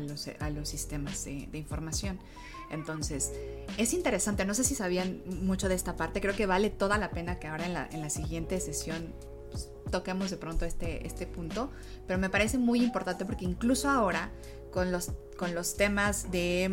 los, 0.00 0.28
a 0.38 0.50
los, 0.50 0.68
sistemas 0.68 1.24
de, 1.24 1.48
información. 1.54 2.18
Entonces, 2.70 3.32
es 3.76 3.92
interesante, 3.92 4.44
no 4.44 4.54
sé 4.54 4.62
si 4.62 4.76
sabían 4.76 5.22
mucho 5.26 5.68
de 5.68 5.74
esta 5.74 5.96
parte, 5.96 6.20
creo 6.20 6.36
que 6.36 6.46
vale 6.46 6.70
toda 6.70 6.98
la 6.98 7.10
pena 7.10 7.40
que 7.40 7.48
ahora 7.48 7.66
en 7.66 7.74
la, 7.74 7.88
en 7.90 8.00
la 8.00 8.10
siguiente 8.10 8.60
sesión 8.60 9.12
pues, 9.50 9.68
toquemos 9.90 10.30
de 10.30 10.36
pronto 10.36 10.64
este, 10.64 11.04
este 11.04 11.26
punto, 11.26 11.72
pero 12.06 12.20
me 12.20 12.30
parece 12.30 12.58
muy 12.58 12.82
importante 12.84 13.24
porque 13.24 13.44
incluso 13.44 13.90
ahora 13.90 14.30
con 14.70 14.92
los, 14.92 15.10
con 15.36 15.54
los 15.54 15.76
temas 15.76 16.30
de 16.30 16.70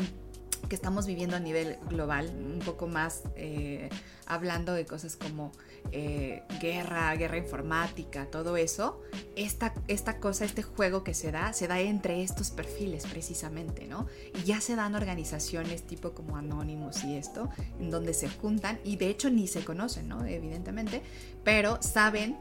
que 0.69 0.75
estamos 0.75 1.05
viviendo 1.05 1.35
a 1.35 1.39
nivel 1.39 1.77
global, 1.89 2.31
un 2.35 2.59
poco 2.59 2.87
más 2.87 3.23
eh, 3.35 3.89
hablando 4.25 4.73
de 4.73 4.85
cosas 4.85 5.15
como 5.15 5.51
eh, 5.91 6.43
guerra, 6.59 7.15
guerra 7.15 7.37
informática, 7.37 8.25
todo 8.25 8.57
eso, 8.57 9.01
esta, 9.35 9.73
esta 9.87 10.19
cosa, 10.19 10.45
este 10.45 10.63
juego 10.63 11.03
que 11.03 11.13
se 11.13 11.31
da, 11.31 11.53
se 11.53 11.67
da 11.67 11.79
entre 11.79 12.23
estos 12.23 12.51
perfiles 12.51 13.05
precisamente, 13.05 13.87
¿no? 13.87 14.07
Y 14.39 14.43
ya 14.43 14.59
se 14.59 14.75
dan 14.75 14.95
organizaciones 14.95 15.83
tipo 15.83 16.11
como 16.11 16.35
Anonymous 16.35 17.03
y 17.05 17.15
esto, 17.15 17.49
en 17.79 17.89
donde 17.89 18.13
se 18.13 18.27
juntan 18.29 18.79
y 18.83 18.97
de 18.97 19.07
hecho 19.09 19.29
ni 19.29 19.47
se 19.47 19.63
conocen, 19.63 20.09
¿no? 20.09 20.25
Evidentemente, 20.25 21.01
pero 21.43 21.81
saben 21.81 22.37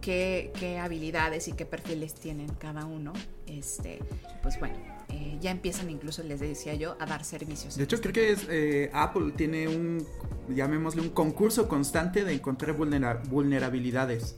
qué 0.00 0.78
habilidades 0.80 1.48
y 1.48 1.52
qué 1.52 1.66
perfiles 1.66 2.14
tienen 2.14 2.48
cada 2.54 2.84
uno. 2.84 3.12
Este, 3.46 3.98
pues 4.42 4.58
bueno 4.58 4.93
eh, 5.08 5.38
ya 5.40 5.50
empiezan 5.50 5.90
incluso, 5.90 6.22
les 6.22 6.40
decía 6.40 6.74
yo, 6.74 6.96
a 7.00 7.06
dar 7.06 7.24
servicios. 7.24 7.76
De 7.76 7.84
hecho, 7.84 8.00
creo 8.00 8.12
que 8.12 8.32
es, 8.32 8.46
eh, 8.48 8.90
Apple 8.92 9.32
tiene 9.36 9.68
un, 9.68 10.04
llamémosle, 10.48 11.02
un 11.02 11.10
concurso 11.10 11.68
constante 11.68 12.24
de 12.24 12.32
encontrar 12.32 12.76
vulnerabilidades. 12.76 14.36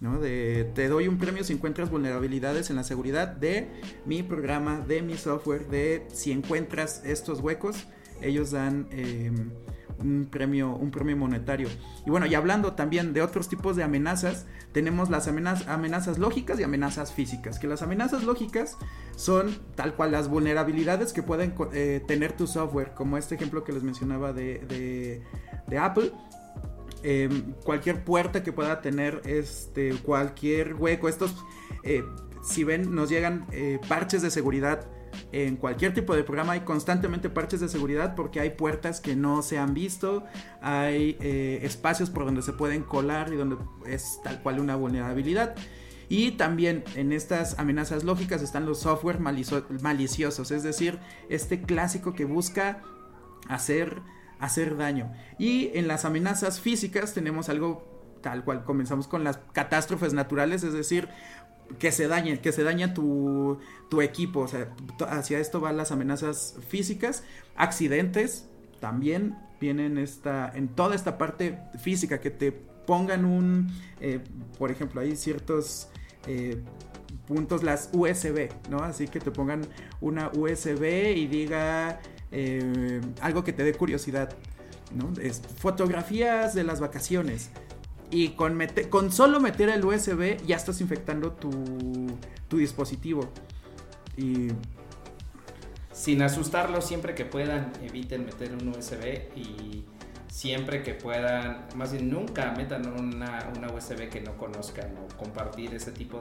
¿no? 0.00 0.20
De, 0.20 0.70
te 0.74 0.88
doy 0.88 1.08
un 1.08 1.18
premio 1.18 1.42
si 1.42 1.54
encuentras 1.54 1.90
vulnerabilidades 1.90 2.70
en 2.70 2.76
la 2.76 2.84
seguridad 2.84 3.28
de 3.28 3.68
mi 4.04 4.22
programa, 4.22 4.80
de 4.80 5.02
mi 5.02 5.16
software, 5.16 5.68
de 5.68 6.06
si 6.12 6.32
encuentras 6.32 7.02
estos 7.04 7.40
huecos, 7.40 7.86
ellos 8.20 8.50
dan... 8.50 8.88
Em, 8.90 9.50
un 9.98 10.28
premio, 10.30 10.74
un 10.74 10.90
premio 10.90 11.16
monetario. 11.16 11.68
Y 12.04 12.10
bueno, 12.10 12.26
y 12.26 12.34
hablando 12.34 12.74
también 12.74 13.12
de 13.12 13.22
otros 13.22 13.48
tipos 13.48 13.76
de 13.76 13.82
amenazas, 13.82 14.46
tenemos 14.72 15.10
las 15.10 15.28
amenazas, 15.28 15.68
amenazas 15.68 16.18
lógicas 16.18 16.60
y 16.60 16.62
amenazas 16.62 17.12
físicas. 17.12 17.58
Que 17.58 17.66
las 17.66 17.82
amenazas 17.82 18.24
lógicas 18.24 18.76
son 19.16 19.58
tal 19.74 19.94
cual 19.94 20.12
las 20.12 20.28
vulnerabilidades 20.28 21.12
que 21.12 21.22
pueden 21.22 21.54
eh, 21.72 22.02
tener 22.06 22.32
tu 22.32 22.46
software, 22.46 22.92
como 22.94 23.16
este 23.16 23.34
ejemplo 23.34 23.64
que 23.64 23.72
les 23.72 23.82
mencionaba 23.82 24.32
de, 24.32 25.22
de, 25.68 25.78
Apple. 25.78 26.12
Em, 27.02 27.52
cualquier 27.64 28.04
puerta 28.04 28.42
que 28.42 28.52
pueda 28.52 28.80
tener 28.80 29.20
este 29.26 29.92
cualquier 29.98 30.74
hueco 30.74 31.08
estos 31.08 31.36
eh, 31.84 32.02
si 32.42 32.64
ven 32.64 32.94
nos 32.94 33.10
llegan 33.10 33.46
eh, 33.52 33.78
parches 33.86 34.22
de 34.22 34.30
seguridad 34.30 34.86
en 35.32 35.56
cualquier 35.56 35.92
tipo 35.92 36.14
de 36.14 36.22
programa 36.22 36.52
hay 36.52 36.60
constantemente 36.60 37.28
parches 37.28 37.60
de 37.60 37.68
seguridad 37.68 38.14
porque 38.14 38.40
hay 38.40 38.50
puertas 38.50 39.00
que 39.00 39.16
no 39.16 39.42
se 39.42 39.58
han 39.58 39.74
visto, 39.74 40.24
hay 40.60 41.16
eh, 41.20 41.60
espacios 41.62 42.10
por 42.10 42.24
donde 42.24 42.42
se 42.42 42.52
pueden 42.52 42.82
colar 42.82 43.32
y 43.32 43.36
donde 43.36 43.56
es 43.86 44.20
tal 44.22 44.42
cual 44.42 44.60
una 44.60 44.76
vulnerabilidad. 44.76 45.54
Y 46.08 46.32
también 46.32 46.84
en 46.94 47.12
estas 47.12 47.58
amenazas 47.58 48.04
lógicas 48.04 48.40
están 48.40 48.64
los 48.64 48.80
software 48.80 49.18
maliciosos, 49.18 50.50
es 50.52 50.62
decir, 50.62 51.00
este 51.28 51.62
clásico 51.62 52.14
que 52.14 52.24
busca 52.24 52.82
hacer, 53.48 54.02
hacer 54.38 54.76
daño. 54.76 55.12
Y 55.38 55.70
en 55.74 55.88
las 55.88 56.04
amenazas 56.04 56.60
físicas 56.60 57.12
tenemos 57.12 57.48
algo 57.48 57.96
tal 58.22 58.44
cual 58.44 58.64
comenzamos 58.64 59.08
con 59.08 59.24
las 59.24 59.38
catástrofes 59.52 60.12
naturales, 60.12 60.62
es 60.62 60.72
decir, 60.72 61.08
que 61.78 61.92
se 61.92 62.08
dañe, 62.08 62.40
que 62.40 62.52
se 62.52 62.62
daña 62.62 62.94
tu, 62.94 63.58
tu 63.88 64.02
equipo. 64.02 64.40
O 64.40 64.48
sea, 64.48 64.74
hacia 65.08 65.38
esto 65.38 65.60
van 65.60 65.76
las 65.76 65.92
amenazas 65.92 66.56
físicas, 66.68 67.24
accidentes 67.56 68.48
también 68.80 69.36
vienen 69.60 69.98
esta, 69.98 70.52
en 70.54 70.68
toda 70.68 70.94
esta 70.94 71.18
parte 71.18 71.58
física, 71.80 72.20
que 72.20 72.30
te 72.30 72.52
pongan 72.52 73.24
un, 73.24 73.72
eh, 74.00 74.20
por 74.58 74.70
ejemplo, 74.70 75.00
hay 75.00 75.16
ciertos 75.16 75.88
eh, 76.26 76.62
puntos, 77.26 77.62
las 77.62 77.90
USB, 77.92 78.50
¿no? 78.70 78.78
Así 78.78 79.08
que 79.08 79.18
te 79.18 79.30
pongan 79.30 79.62
una 80.00 80.30
USB 80.32 81.16
y 81.16 81.26
diga 81.26 82.00
eh, 82.30 83.00
algo 83.20 83.44
que 83.44 83.52
te 83.52 83.64
dé 83.64 83.74
curiosidad, 83.74 84.36
¿no? 84.94 85.12
Es 85.20 85.42
fotografías 85.58 86.54
de 86.54 86.64
las 86.64 86.80
vacaciones 86.80 87.50
y 88.10 88.30
con, 88.30 89.12
solo 89.12 89.40
meter 89.40 89.68
el 89.68 89.84
USB 89.84 90.44
ya 90.46 90.56
estás 90.56 90.80
infectando 90.80 91.32
tu, 91.32 91.50
tu 92.48 92.58
dispositivo. 92.58 93.28
Y 94.16 94.48
sin 95.92 96.22
asustarlos 96.22 96.84
siempre 96.84 97.14
que 97.14 97.24
puedan 97.24 97.72
eviten 97.82 98.26
meter 98.26 98.52
un 98.52 98.68
USB 98.68 99.36
y 99.36 99.84
siempre 100.36 100.82
que 100.82 100.92
puedan 100.92 101.64
más 101.76 101.92
bien 101.92 102.10
nunca 102.10 102.52
metan 102.54 102.86
una, 102.86 103.50
una 103.56 103.72
USB 103.72 104.10
que 104.10 104.20
no 104.20 104.36
conozcan 104.36 104.94
o 104.98 105.16
compartir 105.16 105.74
ese 105.74 105.92
tipo 105.92 106.20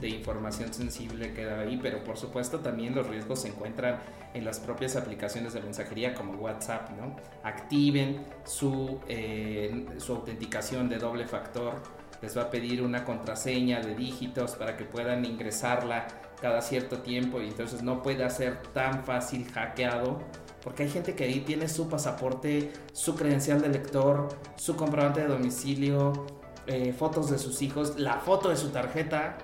de 0.00 0.08
información 0.08 0.72
sensible 0.72 1.34
queda 1.34 1.60
ahí, 1.60 1.78
pero 1.82 2.02
por 2.02 2.16
supuesto 2.16 2.60
también 2.60 2.94
los 2.94 3.06
riesgos 3.06 3.42
se 3.42 3.48
encuentran 3.48 3.98
en 4.32 4.46
las 4.46 4.58
propias 4.58 4.96
aplicaciones 4.96 5.52
de 5.52 5.60
mensajería 5.60 6.14
como 6.14 6.32
WhatsApp, 6.32 6.92
¿no? 6.92 7.14
Activen 7.42 8.24
su, 8.46 8.98
eh, 9.06 9.84
su 9.98 10.14
autenticación 10.14 10.88
de 10.88 10.96
doble 10.96 11.26
factor, 11.26 11.74
les 12.22 12.34
va 12.34 12.44
a 12.44 12.50
pedir 12.50 12.80
una 12.80 13.04
contraseña 13.04 13.80
de 13.80 13.94
dígitos 13.94 14.52
para 14.52 14.78
que 14.78 14.86
puedan 14.86 15.26
ingresarla 15.26 16.06
cada 16.40 16.62
cierto 16.62 17.02
tiempo 17.02 17.42
y 17.42 17.48
entonces 17.48 17.82
no 17.82 18.02
puede 18.02 18.28
ser 18.30 18.62
tan 18.72 19.04
fácil 19.04 19.46
hackeado 19.52 20.20
porque 20.62 20.84
hay 20.84 20.90
gente 20.90 21.14
que 21.14 21.24
ahí 21.24 21.40
tiene 21.40 21.68
su 21.68 21.88
pasaporte, 21.88 22.72
su 22.92 23.14
credencial 23.14 23.60
de 23.60 23.68
lector, 23.68 24.28
su 24.56 24.76
comprobante 24.76 25.20
de 25.20 25.28
domicilio, 25.28 26.26
eh, 26.66 26.94
fotos 26.96 27.30
de 27.30 27.38
sus 27.38 27.62
hijos, 27.62 27.98
la 27.98 28.18
foto 28.18 28.48
de 28.48 28.56
su 28.56 28.68
tarjeta 28.68 29.38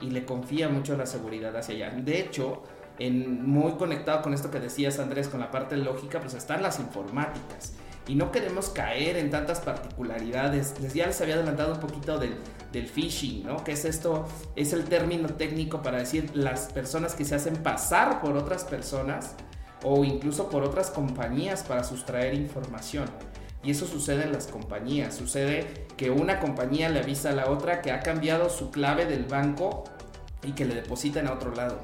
y 0.00 0.10
le 0.10 0.24
confía 0.24 0.68
mucho 0.68 0.96
la 0.96 1.06
seguridad 1.06 1.56
hacia 1.56 1.74
allá. 1.86 1.90
De 1.96 2.20
hecho, 2.20 2.62
en, 2.98 3.48
muy 3.48 3.72
conectado 3.72 4.22
con 4.22 4.34
esto 4.34 4.50
que 4.50 4.58
decías 4.58 4.98
Andrés, 4.98 5.28
con 5.28 5.40
la 5.40 5.50
parte 5.50 5.76
lógica, 5.76 6.20
pues 6.20 6.34
están 6.34 6.62
las 6.62 6.80
informáticas. 6.80 7.74
Y 8.08 8.14
no 8.14 8.30
queremos 8.30 8.68
caer 8.68 9.16
en 9.16 9.30
tantas 9.30 9.60
particularidades. 9.60 10.78
Les, 10.80 10.94
ya 10.94 11.06
les 11.06 11.20
había 11.20 11.34
adelantado 11.34 11.74
un 11.74 11.80
poquito 11.80 12.18
del, 12.18 12.36
del 12.72 12.86
phishing, 12.86 13.44
¿no? 13.44 13.64
Que 13.64 13.72
es 13.72 13.84
esto? 13.84 14.26
Es 14.54 14.72
el 14.72 14.84
término 14.84 15.28
técnico 15.30 15.82
para 15.82 15.98
decir 15.98 16.30
las 16.34 16.72
personas 16.72 17.14
que 17.14 17.24
se 17.24 17.34
hacen 17.34 17.56
pasar 17.56 18.20
por 18.20 18.36
otras 18.36 18.64
personas 18.64 19.34
o 19.82 20.04
incluso 20.04 20.48
por 20.50 20.62
otras 20.62 20.90
compañías 20.90 21.62
para 21.62 21.84
sustraer 21.84 22.34
información. 22.34 23.08
Y 23.62 23.72
eso 23.72 23.86
sucede 23.86 24.24
en 24.24 24.32
las 24.32 24.46
compañías. 24.46 25.14
Sucede 25.14 25.86
que 25.96 26.10
una 26.10 26.38
compañía 26.38 26.88
le 26.88 27.00
avisa 27.00 27.30
a 27.30 27.34
la 27.34 27.50
otra 27.50 27.82
que 27.82 27.90
ha 27.90 28.00
cambiado 28.00 28.48
su 28.48 28.70
clave 28.70 29.06
del 29.06 29.24
banco 29.24 29.84
y 30.44 30.52
que 30.52 30.64
le 30.64 30.74
depositan 30.74 31.26
a 31.26 31.32
otro 31.32 31.52
lado. 31.54 31.80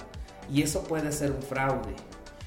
Y 0.53 0.63
eso 0.63 0.85
puede 0.85 1.11
ser 1.13 1.33
un 1.33 1.43
fraude. 1.43 1.95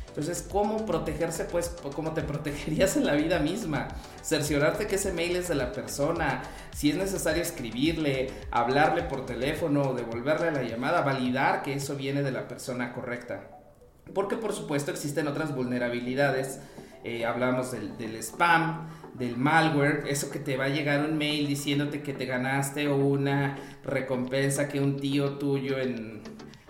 Entonces, 0.07 0.47
¿cómo 0.49 0.85
protegerse? 0.85 1.43
Pues, 1.43 1.75
como 1.93 2.13
te 2.13 2.21
protegerías 2.23 2.95
en 2.95 3.05
la 3.05 3.15
vida 3.15 3.39
misma. 3.39 3.89
Cerciorarte 4.23 4.87
que 4.87 4.95
ese 4.95 5.11
mail 5.11 5.35
es 5.35 5.49
de 5.49 5.55
la 5.55 5.73
persona. 5.73 6.43
Si 6.73 6.89
es 6.89 6.95
necesario 6.95 7.41
escribirle, 7.41 8.31
hablarle 8.51 9.03
por 9.03 9.25
teléfono, 9.25 9.93
devolverle 9.93 10.53
la 10.53 10.63
llamada, 10.63 11.01
validar 11.01 11.61
que 11.63 11.73
eso 11.73 11.97
viene 11.97 12.23
de 12.23 12.31
la 12.31 12.47
persona 12.47 12.93
correcta. 12.93 13.54
Porque 14.13 14.35
por 14.37 14.53
supuesto 14.53 14.91
existen 14.91 15.27
otras 15.27 15.55
vulnerabilidades. 15.55 16.59
Eh, 17.03 17.23
hablamos 17.23 17.71
del, 17.71 18.15
spam, 18.15 18.87
del 19.13 19.37
malware, 19.37 20.05
eso 20.07 20.31
que 20.31 20.39
te 20.39 20.57
va 20.57 20.65
a 20.65 20.69
llegar 20.69 21.07
un 21.07 21.19
mail 21.19 21.47
diciéndote 21.47 22.01
que 22.01 22.13
te 22.13 22.25
ganaste 22.25 22.87
una 22.87 23.57
recompensa 23.83 24.67
que 24.67 24.79
un 24.79 24.97
tío 24.97 25.33
tuyo 25.37 25.77
en 25.77 26.23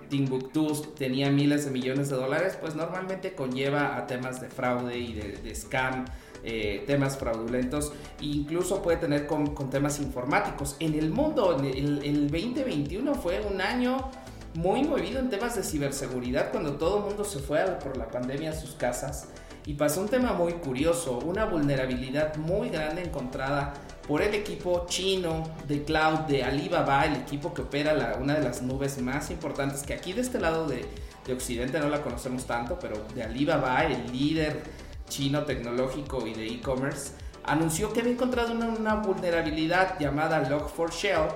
Timbuktu 0.09 0.93
tenía 0.97 1.31
miles 1.31 1.63
de 1.63 1.71
millones 1.71 2.09
de 2.09 2.17
dólares, 2.17 2.57
pues 2.59 2.75
normalmente 2.75 3.33
conlleva 3.33 3.97
a 3.97 4.07
temas 4.07 4.41
de 4.41 4.49
fraude 4.49 4.97
y 4.97 5.13
de, 5.13 5.55
scam, 5.55 6.03
eh, 6.43 6.83
temas 6.85 7.17
fraudulentos, 7.17 7.93
e 8.19 8.25
incluso 8.25 8.81
puede 8.81 8.97
tener 8.97 9.27
con, 9.27 9.55
temas 9.69 10.01
informáticos. 10.01 10.75
En 10.81 10.95
el 10.95 11.11
mundo, 11.11 11.57
el 11.63 12.29
2021 12.29 13.15
fue 13.15 13.39
un 13.39 13.61
año 13.61 14.11
muy 14.55 14.83
movido 14.83 15.19
en 15.19 15.29
temas 15.29 15.55
de 15.55 15.63
ciberseguridad 15.63 16.51
cuando 16.51 16.73
todo 16.73 16.99
el 16.99 17.03
mundo 17.03 17.25
se 17.25 17.39
fue 17.39 17.63
por 17.83 17.97
la 17.97 18.07
pandemia 18.07 18.51
a 18.51 18.55
sus 18.55 18.71
casas. 18.71 19.27
Y 19.65 19.73
pasó 19.73 19.99
un 20.01 20.07
tema 20.07 20.31
muy 20.33 20.53
curioso, 20.53 21.19
una 21.19 21.45
vulnerabilidad 21.45 22.35
muy 22.37 22.69
grande 22.69 23.03
encontrada 23.03 23.73
por 24.07 24.21
el 24.21 24.33
equipo 24.33 24.85
chino 24.87 25.43
de 25.67 25.83
cloud 25.83 26.19
de 26.27 26.43
Alibaba, 26.43 27.05
el 27.05 27.15
equipo 27.15 27.53
que 27.53 27.63
opera 27.63 28.17
una 28.21 28.35
de 28.35 28.43
las 28.43 28.61
nubes 28.61 29.01
más 29.01 29.31
importantes 29.31 29.81
que 29.83 29.93
aquí 29.93 30.13
de 30.13 30.21
este 30.21 30.39
lado 30.39 30.67
de, 30.67 30.85
Occidente 31.25 31.79
no 31.79 31.89
la 31.89 32.03
conocemos 32.03 32.45
tanto, 32.45 32.77
pero 32.79 33.03
de 33.15 33.23
Alibaba, 33.23 33.83
el 33.83 34.11
líder 34.11 34.61
chino 35.09 35.43
tecnológico 35.43 36.25
y 36.27 36.35
de 36.35 36.45
e-commerce, 36.45 37.13
anunció 37.43 37.91
que 37.91 38.01
había 38.01 38.11
encontrado 38.11 38.51
una, 38.51 38.67
una 38.67 38.95
vulnerabilidad 38.97 39.99
llamada 39.99 40.47
Log4Shell 40.47 41.29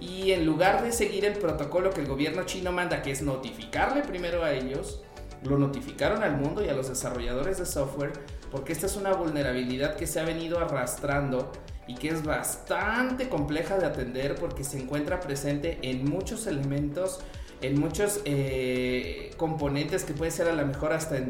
y 0.00 0.32
en 0.32 0.46
lugar 0.46 0.82
de 0.82 0.92
seguir 0.92 1.24
el 1.24 1.34
protocolo 1.34 1.90
que 1.90 2.00
el 2.00 2.08
gobierno 2.08 2.44
chino 2.44 2.72
manda, 2.72 3.02
que 3.02 3.10
es 3.10 3.22
notificarle 3.22 4.02
primero 4.02 4.44
a 4.44 4.52
ellos, 4.52 5.02
lo 5.44 5.58
notificaron 5.58 6.22
al 6.22 6.36
mundo 6.36 6.64
y 6.64 6.68
a 6.68 6.74
los 6.74 6.88
desarrolladores 6.88 7.58
de 7.58 7.66
software 7.66 8.12
porque 8.50 8.72
esta 8.72 8.86
es 8.86 8.96
una 8.96 9.14
vulnerabilidad 9.14 9.96
que 9.96 10.06
se 10.06 10.20
ha 10.20 10.24
venido 10.24 10.58
arrastrando 10.58 11.50
y 11.86 11.94
que 11.94 12.08
es 12.08 12.22
bastante 12.22 13.28
compleja 13.28 13.78
de 13.78 13.86
atender 13.86 14.36
porque 14.36 14.62
se 14.62 14.78
encuentra 14.78 15.20
presente 15.20 15.78
en 15.82 16.04
muchos 16.04 16.46
elementos, 16.46 17.20
en 17.60 17.80
muchos 17.80 18.20
eh, 18.24 19.30
componentes 19.36 20.04
que 20.04 20.12
puede 20.12 20.30
ser 20.30 20.48
a 20.48 20.52
lo 20.52 20.66
mejor 20.66 20.92
hasta 20.92 21.16
en 21.16 21.28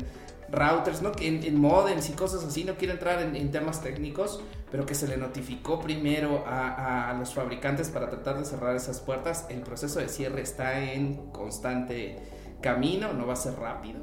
routers, 0.53 1.03
¿no? 1.03 1.11
en, 1.21 1.43
en 1.43 1.61
modems 1.61 2.09
y 2.09 2.13
cosas 2.13 2.45
así. 2.45 2.63
No 2.63 2.77
quiero 2.77 2.93
entrar 2.93 3.21
en, 3.21 3.51
temas 3.51 3.83
técnicos, 3.83 4.41
pero 4.71 4.87
que 4.87 4.95
se 4.95 5.09
le 5.09 5.17
notificó 5.17 5.81
primero 5.81 6.45
a, 6.47 7.11
a 7.11 7.15
los 7.15 7.35
fabricantes 7.35 7.89
para 7.89 8.09
tratar 8.09 8.39
de 8.39 8.45
cerrar 8.45 8.77
esas 8.77 9.01
puertas. 9.01 9.47
El 9.49 9.63
proceso 9.63 9.99
de 9.99 10.09
cierre 10.09 10.43
está 10.43 10.93
en 10.93 11.31
constante 11.33 12.19
camino, 12.61 13.13
no 13.13 13.27
va 13.27 13.33
a 13.33 13.37
ser 13.37 13.55
rápido. 13.55 14.01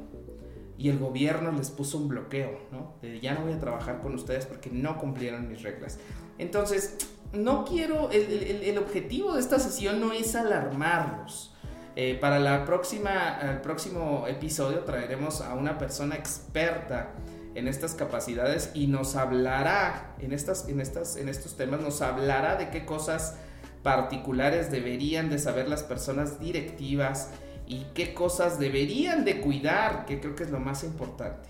Y 0.76 0.88
el 0.88 0.98
gobierno 0.98 1.52
les 1.52 1.70
puso 1.70 1.98
un 1.98 2.08
bloqueo, 2.08 2.58
¿no? 2.72 2.94
De 3.02 3.20
ya 3.20 3.34
no 3.34 3.42
voy 3.42 3.52
a 3.52 3.58
trabajar 3.58 4.00
con 4.00 4.14
ustedes 4.14 4.46
porque 4.46 4.70
no 4.70 4.98
cumplieron 4.98 5.46
mis 5.48 5.62
reglas. 5.62 5.98
Entonces, 6.38 6.96
no 7.32 7.64
quiero, 7.64 8.10
el, 8.10 8.78
objetivo 8.78 9.34
de 9.34 9.40
esta 9.40 9.58
sesión 9.58 10.00
no 10.00 10.12
es 10.12 10.34
alarmarlos. 10.34 11.54
Eh, 11.96 12.16
para 12.20 12.38
la 12.38 12.64
próxima, 12.64 13.38
el 13.42 13.60
próximo 13.60 14.26
episodio 14.28 14.80
traeremos 14.80 15.40
a 15.40 15.54
una 15.54 15.76
persona 15.76 16.14
experta 16.14 17.10
en 17.54 17.66
estas 17.66 17.94
capacidades 17.94 18.70
y 18.74 18.86
nos 18.86 19.16
hablará 19.16 20.14
en, 20.20 20.32
estas, 20.32 20.68
en, 20.68 20.80
estas, 20.80 21.16
en 21.16 21.28
estos 21.28 21.56
temas, 21.56 21.80
nos 21.80 22.00
hablará 22.00 22.56
de 22.56 22.70
qué 22.70 22.84
cosas 22.84 23.36
particulares 23.82 24.70
deberían 24.70 25.30
de 25.30 25.38
saber 25.38 25.68
las 25.68 25.82
personas 25.82 26.38
directivas 26.38 27.30
y 27.66 27.86
qué 27.94 28.14
cosas 28.14 28.58
deberían 28.58 29.24
de 29.24 29.40
cuidar, 29.40 30.04
que 30.04 30.20
creo 30.20 30.34
que 30.34 30.44
es 30.44 30.50
lo 30.50 30.60
más 30.60 30.84
importante. 30.84 31.48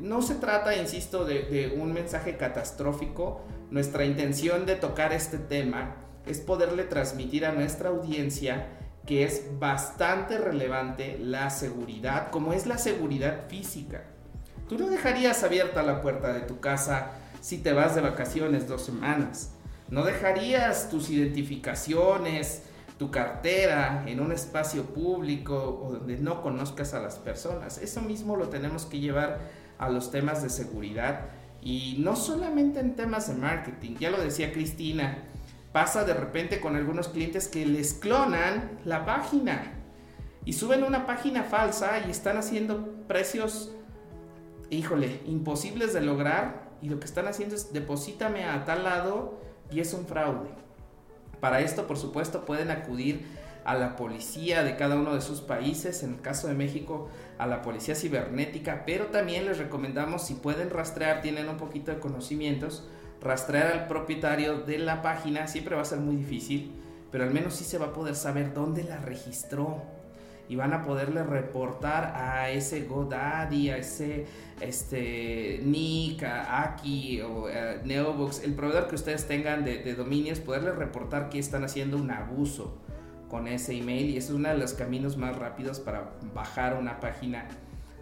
No 0.00 0.22
se 0.22 0.34
trata, 0.34 0.76
insisto, 0.76 1.24
de, 1.24 1.74
un 1.80 1.92
mensaje 1.92 2.36
catastrófico. 2.36 3.40
Nuestra 3.70 4.04
intención 4.04 4.66
de 4.66 4.76
tocar 4.76 5.12
este 5.12 5.38
tema 5.38 5.96
es 6.26 6.40
poderle 6.40 6.84
transmitir 6.84 7.46
a 7.46 7.52
nuestra 7.52 7.88
audiencia 7.88 8.66
que 9.06 9.24
es 9.24 9.58
bastante 9.58 10.36
relevante 10.36 11.18
la 11.20 11.50
seguridad, 11.50 12.30
como 12.30 12.52
es 12.52 12.66
la 12.66 12.76
seguridad 12.76 13.48
física. 13.48 14.04
Tú 14.68 14.78
no 14.78 14.88
dejarías 14.88 15.44
abierta 15.44 15.82
la 15.82 16.02
puerta 16.02 16.32
de 16.32 16.40
tu 16.40 16.58
casa 16.58 17.12
si 17.40 17.58
te 17.58 17.72
vas 17.72 17.94
de 17.94 18.00
vacaciones 18.00 18.66
dos 18.66 18.84
semanas. 18.84 19.52
No 19.88 20.04
dejarías 20.04 20.90
tus 20.90 21.10
identificaciones, 21.10 22.62
tu 22.98 23.10
cartera 23.12 24.02
en 24.06 24.20
un 24.20 24.32
espacio 24.32 24.84
público 24.86 25.80
o 25.84 25.92
donde 25.92 26.16
no 26.16 26.42
conozcas 26.42 26.92
a 26.94 27.00
las 27.00 27.16
personas. 27.16 27.78
Eso 27.78 28.00
mismo 28.00 28.34
lo 28.36 28.48
tenemos 28.48 28.86
que 28.86 28.98
llevar 28.98 29.38
a 29.78 29.88
los 29.88 30.10
temas 30.10 30.42
de 30.42 30.50
seguridad 30.50 31.26
y 31.62 31.96
no 31.98 32.16
solamente 32.16 32.80
en 32.80 32.96
temas 32.96 33.28
de 33.28 33.34
marketing. 33.34 33.96
Ya 34.00 34.10
lo 34.10 34.20
decía 34.20 34.52
Cristina, 34.52 35.18
pasa 35.76 36.04
de 36.04 36.14
repente 36.14 36.58
con 36.58 36.74
algunos 36.74 37.08
clientes 37.08 37.48
que 37.48 37.66
les 37.66 37.92
clonan 37.92 38.80
la 38.86 39.04
página 39.04 39.74
y 40.46 40.54
suben 40.54 40.82
una 40.82 41.04
página 41.04 41.42
falsa 41.42 41.98
y 42.08 42.10
están 42.10 42.38
haciendo 42.38 42.94
precios, 43.06 43.74
híjole, 44.70 45.20
imposibles 45.26 45.92
de 45.92 46.00
lograr 46.00 46.70
y 46.80 46.88
lo 46.88 46.98
que 46.98 47.04
están 47.04 47.28
haciendo 47.28 47.56
es 47.56 47.74
deposítame 47.74 48.46
a 48.46 48.64
tal 48.64 48.84
lado 48.84 49.38
y 49.70 49.80
es 49.80 49.92
un 49.92 50.06
fraude. 50.06 50.48
Para 51.40 51.60
esto, 51.60 51.86
por 51.86 51.98
supuesto, 51.98 52.46
pueden 52.46 52.70
acudir 52.70 53.26
a 53.66 53.74
la 53.74 53.96
policía 53.96 54.62
de 54.62 54.76
cada 54.76 54.96
uno 54.96 55.14
de 55.14 55.20
sus 55.20 55.42
países, 55.42 56.02
en 56.02 56.14
el 56.14 56.20
caso 56.22 56.48
de 56.48 56.54
México, 56.54 57.10
a 57.36 57.46
la 57.46 57.60
policía 57.60 57.94
cibernética, 57.94 58.84
pero 58.86 59.08
también 59.08 59.44
les 59.44 59.58
recomendamos 59.58 60.22
si 60.22 60.36
pueden 60.36 60.70
rastrear, 60.70 61.20
tienen 61.20 61.50
un 61.50 61.58
poquito 61.58 61.90
de 61.90 61.98
conocimientos, 61.98 62.88
rastrear 63.20 63.72
al 63.72 63.86
propietario 63.86 64.60
de 64.60 64.78
la 64.78 65.02
página, 65.02 65.46
siempre 65.46 65.74
va 65.74 65.82
a 65.82 65.86
ser 65.86 65.98
muy 65.98 66.16
difícil, 66.16 66.72
pero 67.10 67.24
al 67.24 67.32
menos 67.32 67.54
sí 67.54 67.64
se 67.64 67.78
va 67.78 67.86
a 67.86 67.92
poder 67.92 68.14
saber 68.14 68.52
dónde 68.52 68.84
la 68.84 68.98
registró 68.98 69.82
y 70.48 70.56
van 70.56 70.72
a 70.72 70.82
poderle 70.82 71.24
reportar 71.24 72.12
a 72.14 72.50
ese 72.50 72.82
GoDaddy, 72.82 73.70
a 73.70 73.78
ese 73.78 74.26
este, 74.60 75.60
Nick, 75.64 76.22
a 76.22 76.62
Aki 76.62 77.20
o 77.22 77.46
a 77.46 77.84
Neobox, 77.84 78.42
el 78.44 78.54
proveedor 78.54 78.88
que 78.88 78.94
ustedes 78.94 79.26
tengan 79.26 79.64
de, 79.64 79.94
dominios, 79.94 80.40
poderle 80.40 80.72
reportar 80.72 81.28
que 81.28 81.38
están 81.38 81.64
haciendo 81.64 81.96
un 81.96 82.10
abuso 82.10 82.78
con 83.28 83.48
ese 83.48 83.76
email 83.76 84.10
y 84.10 84.16
es 84.18 84.30
uno 84.30 84.48
de 84.48 84.56
los 84.56 84.74
caminos 84.74 85.16
más 85.16 85.36
rápidos 85.36 85.80
para 85.80 86.12
bajar 86.32 86.76
una 86.78 87.00
página 87.00 87.48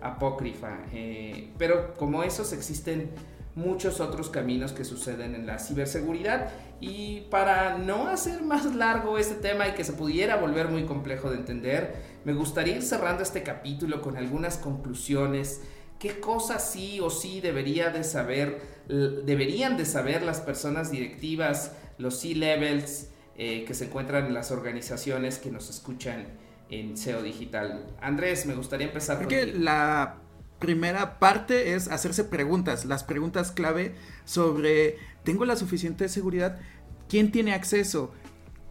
apócrifa. 0.02 0.80
Eh, 0.92 1.50
pero 1.56 1.94
como 1.94 2.22
esos 2.22 2.52
existen 2.52 3.10
muchos 3.54 4.00
otros 4.00 4.30
caminos 4.30 4.72
que 4.72 4.84
suceden 4.84 5.34
en 5.34 5.46
la 5.46 5.58
ciberseguridad 5.58 6.50
y 6.80 7.22
para 7.30 7.78
no 7.78 8.08
hacer 8.08 8.42
más 8.42 8.74
largo 8.74 9.16
este 9.16 9.36
tema 9.36 9.68
y 9.68 9.72
que 9.72 9.84
se 9.84 9.92
pudiera 9.92 10.36
volver 10.36 10.68
muy 10.68 10.84
complejo 10.84 11.30
de 11.30 11.36
entender, 11.36 11.94
me 12.24 12.32
gustaría 12.32 12.76
ir 12.76 12.82
cerrando 12.82 13.22
este 13.22 13.42
capítulo 13.42 14.00
con 14.02 14.16
algunas 14.16 14.58
conclusiones. 14.58 15.62
¿Qué 15.98 16.20
cosas 16.20 16.70
sí 16.70 17.00
o 17.00 17.10
sí 17.10 17.40
debería 17.40 17.90
de 17.90 18.02
saber, 18.04 18.60
deberían 18.88 19.76
de 19.76 19.86
saber 19.86 20.22
las 20.22 20.40
personas 20.40 20.90
directivas, 20.90 21.72
los 21.96 22.20
C-levels 22.20 23.10
eh, 23.36 23.64
que 23.64 23.74
se 23.74 23.86
encuentran 23.86 24.26
en 24.26 24.34
las 24.34 24.50
organizaciones 24.50 25.38
que 25.38 25.50
nos 25.50 25.70
escuchan 25.70 26.26
en 26.68 26.96
SEO 26.96 27.22
Digital? 27.22 27.86
Andrés, 28.00 28.44
me 28.46 28.54
gustaría 28.54 28.88
empezar 28.88 29.18
con 29.18 29.28
que 29.28 29.46
la 29.46 30.23
primera 30.64 31.18
parte 31.18 31.74
es 31.74 31.88
hacerse 31.88 32.24
preguntas, 32.24 32.86
las 32.86 33.04
preguntas 33.04 33.52
clave 33.52 33.94
sobre 34.24 34.96
¿tengo 35.22 35.44
la 35.44 35.56
suficiente 35.56 36.08
seguridad? 36.08 36.58
¿Quién 37.06 37.30
tiene 37.30 37.52
acceso? 37.52 38.12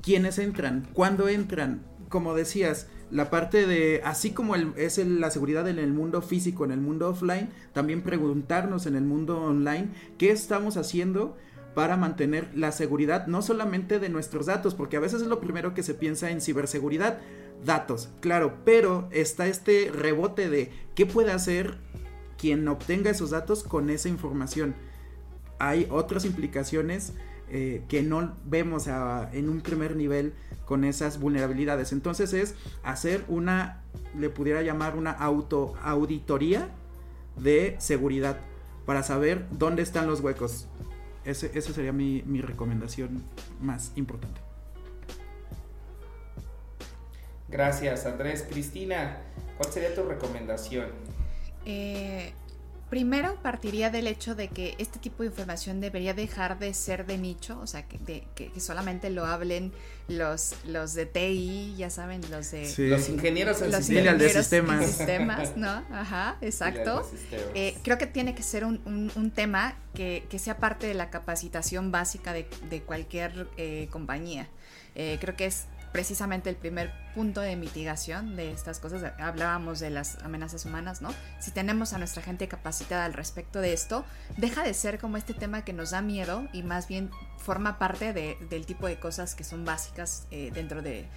¿Quiénes 0.02 0.40
entran? 0.40 0.88
¿Cuándo 0.94 1.28
entran? 1.28 1.84
Como 2.10 2.34
decías, 2.34 2.88
la 3.12 3.30
parte 3.30 3.68
de, 3.68 4.02
así 4.04 4.32
como 4.32 4.56
es 4.56 4.98
la 4.98 5.30
seguridad 5.30 5.68
en 5.68 5.78
el 5.78 5.94
mundo 5.94 6.24
físico, 6.24 6.66
en 6.66 6.72
el 6.72 6.82
mundo 6.82 7.10
offline, 7.10 7.50
también 7.74 8.02
preguntarnos 8.02 8.88
en 8.88 8.96
el 8.96 9.04
mundo 9.04 9.40
online 9.40 9.90
qué 10.18 10.32
estamos 10.32 10.78
haciendo 10.78 11.38
para 11.76 11.96
mantener 11.96 12.50
la 12.56 12.72
seguridad 12.72 13.28
no 13.28 13.44
solamente 13.44 14.00
de 14.00 14.10
nuestros 14.10 14.48
datos, 14.48 14.74
porque 14.74 14.98
a 14.98 15.00
veces 15.00 15.22
es 15.22 15.28
lo 15.28 15.40
primero 15.40 15.76
que 15.76 15.84
se 15.84 15.94
piensa 15.94 16.32
en 16.32 16.42
ciberseguridad, 16.42 17.20
datos, 17.66 18.10
claro, 18.20 18.60
pero 18.66 19.08
está 19.12 19.48
este 19.48 19.92
rebote 19.94 20.50
de 20.50 20.72
qué 20.96 21.06
puede 21.06 21.32
hacer 21.32 21.78
quien 22.38 22.68
obtenga 22.68 23.10
esos 23.10 23.30
datos 23.30 23.64
con 23.64 23.90
esa 23.90 24.10
información. 24.10 24.76
Hay 25.60 25.88
otras 25.90 26.26
implicaciones 26.26 27.14
eh, 27.50 27.84
que 27.88 28.04
no 28.04 28.36
vemos 28.46 28.88
en 28.88 29.50
un 29.50 29.62
primer 29.62 29.96
nivel 29.96 30.34
con 30.66 30.84
esas 30.84 31.20
vulnerabilidades. 31.20 31.92
Entonces 31.92 32.34
es 32.34 32.56
hacer 32.84 33.24
una, 33.28 33.84
le 34.18 34.30
pudiera 34.30 34.62
llamar 34.62 34.98
una 34.98 35.12
auto 35.12 35.76
auditoría 35.84 36.70
de 37.38 37.76
seguridad 37.80 38.40
para 38.86 39.04
saber 39.04 39.48
dónde 39.52 39.82
están 39.82 40.08
los 40.08 40.20
huecos. 40.20 40.68
Ese, 41.26 41.52
esa 41.54 41.72
sería 41.74 41.94
mi, 41.94 42.24
mi 42.26 42.42
recomendación 42.42 43.24
más 43.62 43.94
importante. 43.96 44.43
Gracias 47.54 48.08
Andrés. 48.08 48.44
Cristina, 48.50 49.18
¿cuál 49.58 49.72
sería 49.72 49.94
tu 49.94 50.02
recomendación? 50.02 50.88
Eh, 51.68 52.34
primero 52.90 53.38
partiría 53.44 53.92
del 53.92 54.08
hecho 54.08 54.34
de 54.34 54.48
que 54.48 54.74
este 54.80 54.98
tipo 54.98 55.22
de 55.22 55.30
información 55.30 55.80
debería 55.80 56.16
dejar 56.16 56.58
de 56.58 56.74
ser 56.74 57.06
de 57.06 57.20
nicho, 57.20 57.60
o 57.62 57.68
sea, 57.68 57.88
que, 57.88 58.24
que, 58.34 58.60
solamente 58.60 59.12
lo 59.12 59.28
hablen 59.28 59.72
los, 60.08 60.56
los 60.66 60.96
de 60.96 61.06
TI, 61.06 61.76
ya 61.78 61.92
saben, 61.92 62.22
los 62.32 62.50
de... 62.50 62.74
Los 62.90 63.08
ingenieros 63.08 63.62
en 63.62 63.72
los 63.72 63.86
sistemas. 63.86 64.18
de 64.18 64.30
sistemas. 64.30 64.86
sistemas, 64.88 65.56
¿no? 65.56 65.70
Ajá, 65.92 66.38
exacto. 66.42 67.08
Eh, 67.54 67.78
creo 67.84 68.00
que 68.00 68.08
tiene 68.08 68.34
que 68.34 68.42
ser 68.42 68.66
un, 68.66 69.12
un, 69.16 69.30
tema 69.30 69.76
que, 69.94 70.26
que, 70.28 70.40
sea 70.40 70.58
parte 70.58 70.88
de 70.88 70.96
la 70.96 71.12
capacitación 71.12 71.92
básica 71.92 72.34
de, 72.34 72.48
de 72.68 72.82
cualquier 72.82 73.48
eh, 73.58 73.90
compañía. 73.92 74.50
Eh, 74.96 75.18
creo 75.20 75.36
que 75.36 75.46
es 75.46 75.66
precisamente 75.94 76.50
el 76.50 76.56
primer 76.56 76.92
punto 77.14 77.40
de 77.40 77.56
mitigación 77.56 78.36
de 78.36 78.52
estas 78.52 78.80
cosas. 78.80 79.14
Hablábamos 79.20 79.80
de 79.80 79.92
las 79.92 80.18
amenazas 80.24 80.66
humanas, 80.66 81.04
¿no? 81.04 81.14
Si 81.40 81.52
tenemos 81.52 81.94
a 81.94 82.00
nuestra 82.00 82.24
gente 82.24 82.48
capacitada 82.48 83.06
al 83.06 83.14
respecto 83.14 83.62
de 83.62 83.74
esto, 83.74 84.04
deja 84.36 84.64
de 84.64 84.74
ser 84.74 84.98
como 84.98 85.18
este 85.18 85.36
tema 85.36 85.64
que 85.64 85.72
nos 85.72 85.92
da 85.92 86.02
miedo 86.02 86.48
y 86.52 86.64
más 86.64 86.88
bien 86.88 87.12
forma 87.38 87.78
parte 87.78 88.12
del 88.14 88.66
tipo 88.66 88.88
de 88.88 89.00
cosas 89.00 89.36
que 89.36 89.44
son 89.44 89.66
básicas 89.66 90.26
eh, 90.32 90.50
dentro 90.54 90.82
de, 90.82 91.08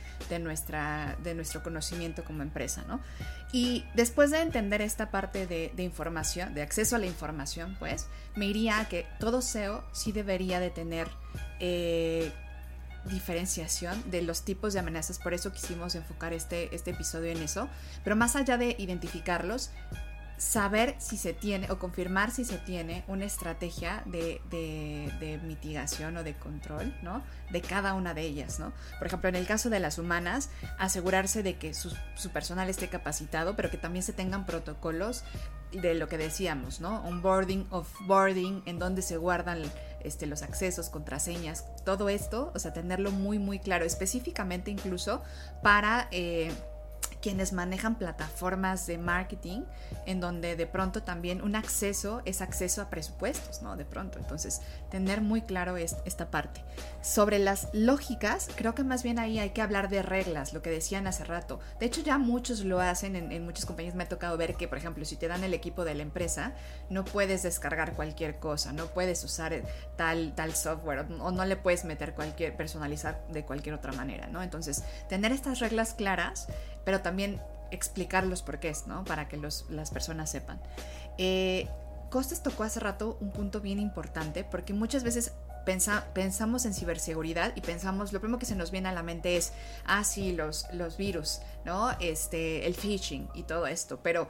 nuestra, 0.40 1.16
de 1.22 1.34
nuestro 1.34 1.62
conocimiento 1.62 2.22
como 2.22 2.42
empresa, 2.42 2.84
¿no? 2.86 3.00
Y 3.52 3.84
después 3.94 4.30
de 4.30 4.42
entender 4.42 4.82
esta 4.82 5.10
parte 5.10 5.46
de, 5.46 5.72
información, 5.82 6.52
de 6.52 6.60
acceso 6.60 6.96
a 6.96 6.98
la 6.98 7.06
información, 7.06 7.76
pues, 7.78 8.08
me 8.34 8.44
iría 8.44 8.80
a 8.80 8.88
que 8.88 9.06
todo 9.18 9.40
SEO 9.40 9.82
sí 9.92 10.12
debería 10.12 10.60
de 10.60 10.70
tener... 10.70 11.08
Eh, 11.60 12.30
diferenciación 13.06 14.10
de 14.10 14.22
los 14.22 14.42
tipos 14.42 14.72
de 14.72 14.80
amenazas, 14.80 15.18
por 15.18 15.34
eso 15.34 15.52
quisimos 15.52 15.94
enfocar 15.94 16.32
este, 16.32 16.74
este 16.74 16.90
episodio 16.90 17.30
en 17.30 17.42
eso, 17.42 17.68
pero 18.04 18.16
más 18.16 18.36
allá 18.36 18.58
de 18.58 18.76
identificarlos, 18.78 19.70
saber 20.38 20.94
si 20.98 21.16
se 21.16 21.32
tiene 21.32 21.70
o 21.70 21.78
confirmar 21.78 22.30
si 22.30 22.44
se 22.44 22.58
tiene 22.58 23.04
una 23.08 23.24
estrategia 23.24 24.02
de, 24.06 25.40
mitigación 25.44 26.16
o 26.16 26.22
de 26.22 26.34
control, 26.34 26.94
¿no? 27.02 27.22
De 27.50 27.60
cada 27.60 27.94
una 27.94 28.14
de 28.14 28.22
ellas, 28.22 28.58
¿no? 28.58 28.72
Por 28.98 29.06
ejemplo, 29.06 29.28
en 29.28 29.36
el 29.36 29.46
caso 29.46 29.70
de 29.70 29.80
las 29.80 29.98
humanas, 29.98 30.50
asegurarse 30.78 31.42
de 31.42 31.56
que 31.56 31.74
su, 31.74 31.94
su 32.14 32.30
personal 32.30 32.68
esté 32.68 32.88
capacitado, 32.88 33.56
pero 33.56 33.70
que 33.70 33.78
también 33.78 34.02
se 34.02 34.12
tengan 34.12 34.46
protocolos 34.46 35.24
de 35.72 35.94
lo 35.94 36.08
que 36.08 36.18
decíamos, 36.18 36.80
¿no? 36.80 37.02
Onboarding, 37.04 37.66
offboarding, 37.70 38.62
en 38.66 38.78
donde 38.78 39.02
se 39.02 39.16
guardan 39.16 39.62
este, 40.00 40.26
los 40.26 40.42
accesos, 40.42 40.88
contraseñas, 40.88 41.64
todo 41.84 42.08
esto, 42.08 42.52
o 42.54 42.58
sea, 42.58 42.72
tenerlo 42.72 43.10
muy, 43.10 43.38
muy 43.38 43.58
claro, 43.58 43.84
específicamente 43.84 44.70
incluso 44.70 45.22
para... 45.62 46.08
Eh, 46.10 46.52
quienes 47.26 47.52
manejan 47.52 47.96
plataformas 47.96 48.86
de 48.86 48.98
marketing 48.98 49.62
en 50.06 50.20
donde 50.20 50.54
de 50.54 50.64
pronto 50.64 51.02
también 51.02 51.42
un 51.42 51.56
acceso 51.56 52.22
es 52.24 52.40
acceso 52.40 52.80
a 52.82 52.88
presupuestos, 52.88 53.62
¿no? 53.62 53.76
De 53.76 53.84
pronto. 53.84 54.20
Entonces, 54.20 54.60
tener 54.92 55.22
muy 55.22 55.42
claro 55.42 55.76
es, 55.76 55.96
esta 56.04 56.30
parte. 56.30 56.62
Sobre 57.02 57.40
las 57.40 57.66
lógicas, 57.72 58.48
creo 58.54 58.76
que 58.76 58.84
más 58.84 59.02
bien 59.02 59.18
ahí 59.18 59.40
hay 59.40 59.50
que 59.50 59.60
hablar 59.60 59.88
de 59.88 60.02
reglas, 60.02 60.52
lo 60.52 60.62
que 60.62 60.70
decían 60.70 61.08
hace 61.08 61.24
rato. 61.24 61.58
De 61.80 61.86
hecho, 61.86 62.00
ya 62.00 62.16
muchos 62.16 62.60
lo 62.60 62.78
hacen, 62.78 63.16
en, 63.16 63.44
muchas 63.44 63.66
compañías 63.66 63.96
me 63.96 64.04
ha 64.04 64.08
tocado 64.08 64.36
ver 64.36 64.54
que, 64.54 64.68
por 64.68 64.78
ejemplo, 64.78 65.04
si 65.04 65.16
te 65.16 65.26
dan 65.26 65.42
el 65.42 65.52
equipo 65.52 65.84
de 65.84 65.96
la 65.96 66.02
empresa, 66.02 66.52
no 66.90 67.04
puedes 67.04 67.42
descargar 67.42 67.94
cualquier 67.94 68.38
cosa, 68.38 68.72
no 68.72 68.86
puedes 68.86 69.24
usar 69.24 69.64
tal, 69.96 70.32
tal 70.36 70.54
software 70.54 71.06
o 71.18 71.32
no 71.32 71.44
le 71.44 71.56
puedes 71.56 71.84
meter 71.84 72.14
cualquier, 72.14 72.56
personalizar 72.56 73.26
de 73.32 73.44
cualquier 73.44 73.74
otra 73.74 73.90
manera, 73.90 74.28
¿no? 74.28 74.44
Entonces, 74.44 74.84
tener 75.08 75.32
estas 75.32 75.58
reglas 75.58 75.92
claras 75.94 76.46
pero 76.86 77.02
también 77.02 77.42
explicar 77.72 78.24
los 78.24 78.42
porqués, 78.42 78.86
¿no? 78.86 79.04
Para 79.04 79.28
que 79.28 79.36
las 79.36 79.90
personas 79.90 80.30
sepan. 80.30 80.60
Eh, 81.18 81.68
Costes 82.10 82.42
tocó 82.42 82.62
hace 82.62 82.78
rato 82.78 83.18
un 83.20 83.32
punto 83.32 83.60
bien 83.60 83.80
importante 83.80 84.44
porque 84.44 84.72
muchas 84.72 85.02
veces 85.02 85.32
pensamos 86.14 86.64
en 86.64 86.72
ciberseguridad 86.72 87.52
y 87.56 87.60
pensamos, 87.60 88.12
lo 88.12 88.20
primero 88.20 88.38
que 88.38 88.46
se 88.46 88.54
nos 88.54 88.70
viene 88.70 88.88
a 88.88 88.92
la 88.92 89.02
mente 89.02 89.36
es, 89.36 89.52
ah, 89.84 90.04
sí, 90.04 90.32
los, 90.32 90.66
los 90.72 90.96
virus, 90.96 91.40
¿no? 91.64 91.90
Este, 91.98 92.66
el 92.66 92.74
phishing 92.76 93.28
y 93.34 93.42
todo 93.42 93.66
esto, 93.66 93.98
pero 94.00 94.28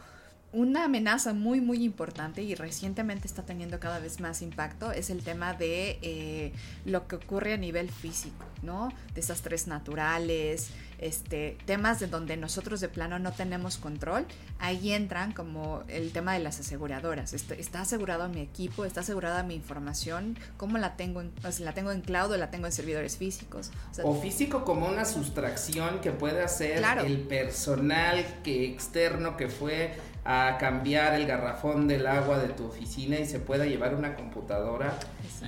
una 0.52 0.84
amenaza 0.84 1.34
muy 1.34 1.60
muy 1.60 1.84
importante 1.84 2.42
y 2.42 2.54
recientemente 2.54 3.26
está 3.26 3.42
teniendo 3.42 3.78
cada 3.78 3.98
vez 3.98 4.20
más 4.20 4.40
impacto 4.40 4.90
es 4.92 5.10
el 5.10 5.22
tema 5.22 5.52
de 5.52 5.98
eh, 6.00 6.52
lo 6.86 7.06
que 7.08 7.16
ocurre 7.16 7.52
a 7.52 7.56
nivel 7.58 7.90
físico, 7.90 8.46
¿no? 8.62 8.90
Desastres 9.14 9.66
naturales, 9.66 10.70
este, 10.98 11.58
temas 11.66 12.00
de 12.00 12.06
donde 12.06 12.36
nosotros 12.36 12.80
de 12.80 12.88
plano 12.88 13.18
no 13.18 13.32
tenemos 13.32 13.76
control, 13.76 14.26
ahí 14.58 14.92
entran 14.92 15.32
como 15.32 15.82
el 15.88 16.12
tema 16.12 16.34
de 16.34 16.40
las 16.40 16.60
aseguradoras. 16.60 17.32
Está, 17.32 17.80
asegurado 17.80 18.28
mi 18.28 18.40
equipo, 18.40 18.84
está 18.84 19.00
asegurada 19.00 19.42
mi 19.42 19.54
información, 19.54 20.38
cómo 20.56 20.78
la 20.78 20.96
tengo, 20.96 21.20
en, 21.20 21.32
la 21.60 21.72
tengo 21.72 21.92
en 21.92 22.00
cloud 22.00 22.32
o 22.32 22.36
la 22.36 22.50
tengo 22.50 22.66
en 22.66 22.72
servidores 22.72 23.16
físicos. 23.16 23.70
O, 24.02 24.14
físico 24.14 24.64
como 24.64 24.86
una 24.86 25.04
sustracción 25.04 26.00
que 26.00 26.12
puede 26.12 26.42
hacer 26.42 26.82
el 27.04 27.20
personal 27.20 28.24
que 28.42 28.66
externo 28.66 29.36
que 29.36 29.48
fue 29.48 29.94
a 30.24 30.56
cambiar 30.58 31.14
el 31.14 31.26
garrafón 31.26 31.86
del 31.86 32.06
agua 32.06 32.38
de 32.38 32.48
tu 32.48 32.66
oficina 32.66 33.18
y 33.18 33.26
se 33.26 33.38
pueda 33.38 33.64
llevar 33.64 33.94
una 33.94 34.16
computadora. 34.16 34.98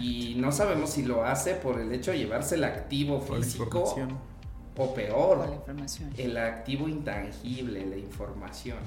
Y 0.01 0.35
no 0.37 0.53
sabemos 0.53 0.91
si 0.91 1.03
lo 1.03 1.25
hace 1.25 1.55
por 1.55 1.81
el 1.81 1.93
hecho 1.93 2.13
de 2.13 2.19
llevarse 2.19 2.55
el 2.55 2.65
activo 2.65 3.21
físico 3.21 3.97
o 4.79 4.95
peor, 4.95 5.65
el 6.17 6.37
activo 6.37 6.89
intangible, 6.89 7.85
la 7.85 7.97
información. 7.97 8.79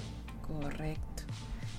Correcto, 0.48 1.24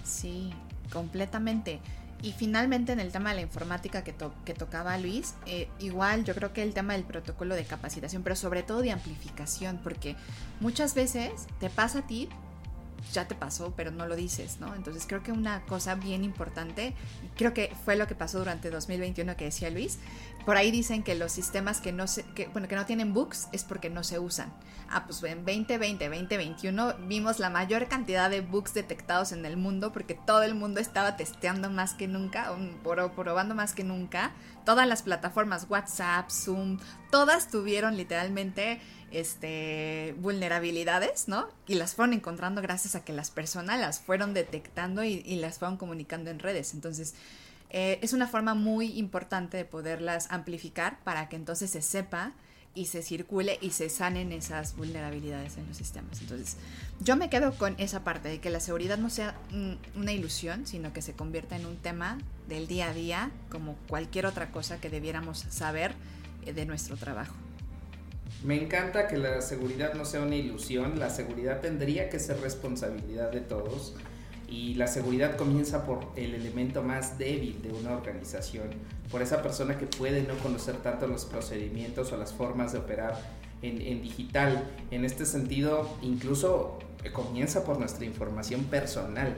sí, 0.04 0.52
completamente. 0.92 1.80
Y 2.22 2.32
finalmente 2.32 2.92
en 2.92 3.00
el 3.00 3.10
tema 3.10 3.30
de 3.30 3.36
la 3.36 3.40
informática 3.40 4.04
que, 4.04 4.14
que 4.44 4.54
tocaba 4.54 4.96
Luis, 4.98 5.34
eh, 5.46 5.68
igual 5.80 6.24
yo 6.24 6.34
creo 6.34 6.52
que 6.52 6.62
el 6.62 6.72
tema 6.72 6.92
del 6.92 7.02
protocolo 7.02 7.56
de 7.56 7.64
capacitación, 7.64 8.22
pero 8.22 8.36
sobre 8.36 8.62
todo 8.62 8.80
de 8.80 8.92
amplificación, 8.92 9.80
porque 9.82 10.14
muchas 10.60 10.94
veces 10.94 11.32
te 11.58 11.68
pasa 11.68 12.00
a 12.00 12.06
ti 12.06 12.28
ya 13.12 13.26
te 13.26 13.34
pasó, 13.34 13.72
pero 13.76 13.90
no 13.90 14.06
lo 14.06 14.16
dices, 14.16 14.58
¿no? 14.60 14.74
Entonces 14.74 15.04
creo 15.06 15.22
que 15.22 15.32
una 15.32 15.62
cosa 15.66 15.94
bien 15.94 16.24
importante, 16.24 16.94
creo 17.36 17.54
que 17.54 17.72
fue 17.84 17.96
lo 17.96 18.06
que 18.06 18.14
pasó 18.14 18.38
durante 18.38 18.70
2021 18.70 19.36
que 19.36 19.46
decía 19.46 19.70
Luis, 19.70 19.98
por 20.44 20.56
ahí 20.56 20.70
dicen 20.70 21.02
que 21.02 21.14
los 21.14 21.32
sistemas 21.32 21.80
que 21.80 21.92
no 21.92 22.06
se, 22.06 22.24
que, 22.34 22.48
bueno, 22.48 22.66
que 22.68 22.74
no 22.74 22.86
tienen 22.86 23.14
bugs 23.14 23.48
es 23.52 23.64
porque 23.64 23.90
no 23.90 24.02
se 24.02 24.18
usan. 24.18 24.52
Ah, 24.90 25.04
pues 25.06 25.22
en 25.22 25.44
2020, 25.44 26.08
2021 26.08 26.94
vimos 27.06 27.38
la 27.38 27.48
mayor 27.48 27.88
cantidad 27.88 28.28
de 28.28 28.40
bugs 28.40 28.74
detectados 28.74 29.32
en 29.32 29.46
el 29.46 29.56
mundo 29.56 29.92
porque 29.92 30.14
todo 30.14 30.42
el 30.42 30.54
mundo 30.54 30.80
estaba 30.80 31.16
testeando 31.16 31.70
más 31.70 31.94
que 31.94 32.08
nunca, 32.08 32.52
probando 32.82 33.54
más 33.54 33.72
que 33.72 33.84
nunca. 33.84 34.32
Todas 34.64 34.86
las 34.86 35.02
plataformas, 35.02 35.66
WhatsApp, 35.68 36.30
Zoom, 36.30 36.78
todas 37.10 37.48
tuvieron 37.48 37.96
literalmente 37.96 38.80
este, 39.10 40.14
vulnerabilidades, 40.18 41.28
¿no? 41.28 41.48
Y 41.66 41.74
las 41.74 41.94
fueron 41.94 42.14
encontrando 42.14 42.62
gracias 42.62 42.94
a 42.94 43.04
que 43.04 43.12
las 43.12 43.30
personas 43.30 43.78
las 43.78 44.00
fueron 44.00 44.34
detectando 44.34 45.04
y, 45.04 45.22
las 45.36 45.58
fueron 45.58 45.76
comunicando 45.76 46.30
en 46.30 46.38
redes. 46.38 46.74
Entonces, 46.74 47.14
eh, 47.70 47.98
es 48.02 48.12
una 48.12 48.28
forma 48.28 48.54
muy 48.54 48.98
importante 48.98 49.56
de 49.56 49.64
poderlas 49.64 50.30
amplificar 50.30 50.98
para 51.04 51.28
que 51.28 51.36
entonces 51.36 51.70
se 51.70 51.82
sepa 51.82 52.32
y 52.74 52.86
se 52.86 53.02
circule 53.02 53.58
y 53.60 53.70
se 53.70 53.88
sanen 53.88 54.32
esas 54.32 54.76
vulnerabilidades 54.76 55.56
en 55.58 55.66
los 55.68 55.76
sistemas. 55.76 56.20
Entonces, 56.20 56.56
yo 57.00 57.16
me 57.16 57.28
quedo 57.28 57.52
con 57.52 57.74
esa 57.78 58.02
parte 58.04 58.28
de 58.28 58.40
que 58.40 58.50
la 58.50 58.60
seguridad 58.60 58.98
no 58.98 59.10
sea 59.10 59.36
una 59.94 60.12
ilusión, 60.12 60.66
sino 60.66 60.92
que 60.92 61.02
se 61.02 61.12
convierta 61.12 61.56
en 61.56 61.66
un 61.66 61.76
tema 61.76 62.18
del 62.48 62.66
día 62.66 62.90
a 62.90 62.94
día, 62.94 63.30
como 63.50 63.76
cualquier 63.88 64.26
otra 64.26 64.50
cosa 64.50 64.80
que 64.80 64.88
debiéramos 64.88 65.46
saber 65.50 65.94
eh, 66.46 66.52
de 66.52 66.64
nuestro 66.64 66.96
trabajo. 66.96 67.34
Me 68.42 68.60
encanta 68.60 69.06
que 69.06 69.18
la 69.18 69.40
seguridad 69.42 69.94
no 69.94 70.04
sea 70.04 70.22
una 70.22 70.36
ilusión, 70.36 70.98
la 70.98 71.10
seguridad 71.10 71.60
tendría 71.60 72.08
que 72.08 72.18
ser 72.18 72.40
responsabilidad 72.40 73.30
de 73.30 73.40
todos 73.40 73.94
y 74.52 74.74
la 74.74 74.86
seguridad 74.86 75.36
comienza 75.36 75.86
por 75.86 76.08
el 76.14 76.34
elemento 76.34 76.82
más 76.82 77.16
débil 77.16 77.62
de 77.62 77.72
una 77.72 77.92
organización, 77.92 78.68
por 79.10 79.22
esa 79.22 79.40
persona 79.40 79.78
que 79.78 79.86
puede 79.86 80.24
no 80.24 80.34
conocer 80.42 80.76
tanto 80.76 81.06
los 81.06 81.24
procedimientos 81.24 82.12
o 82.12 82.18
las 82.18 82.34
formas 82.34 82.74
de 82.74 82.80
operar 82.80 83.18
en, 83.62 84.02
digital. 84.02 84.62
En 84.90 85.06
este 85.06 85.24
sentido, 85.24 85.88
incluso 86.02 86.78
eh, 87.02 87.10
comienza 87.12 87.64
por 87.64 87.78
nuestra 87.78 88.04
información 88.04 88.64
personal. 88.64 89.34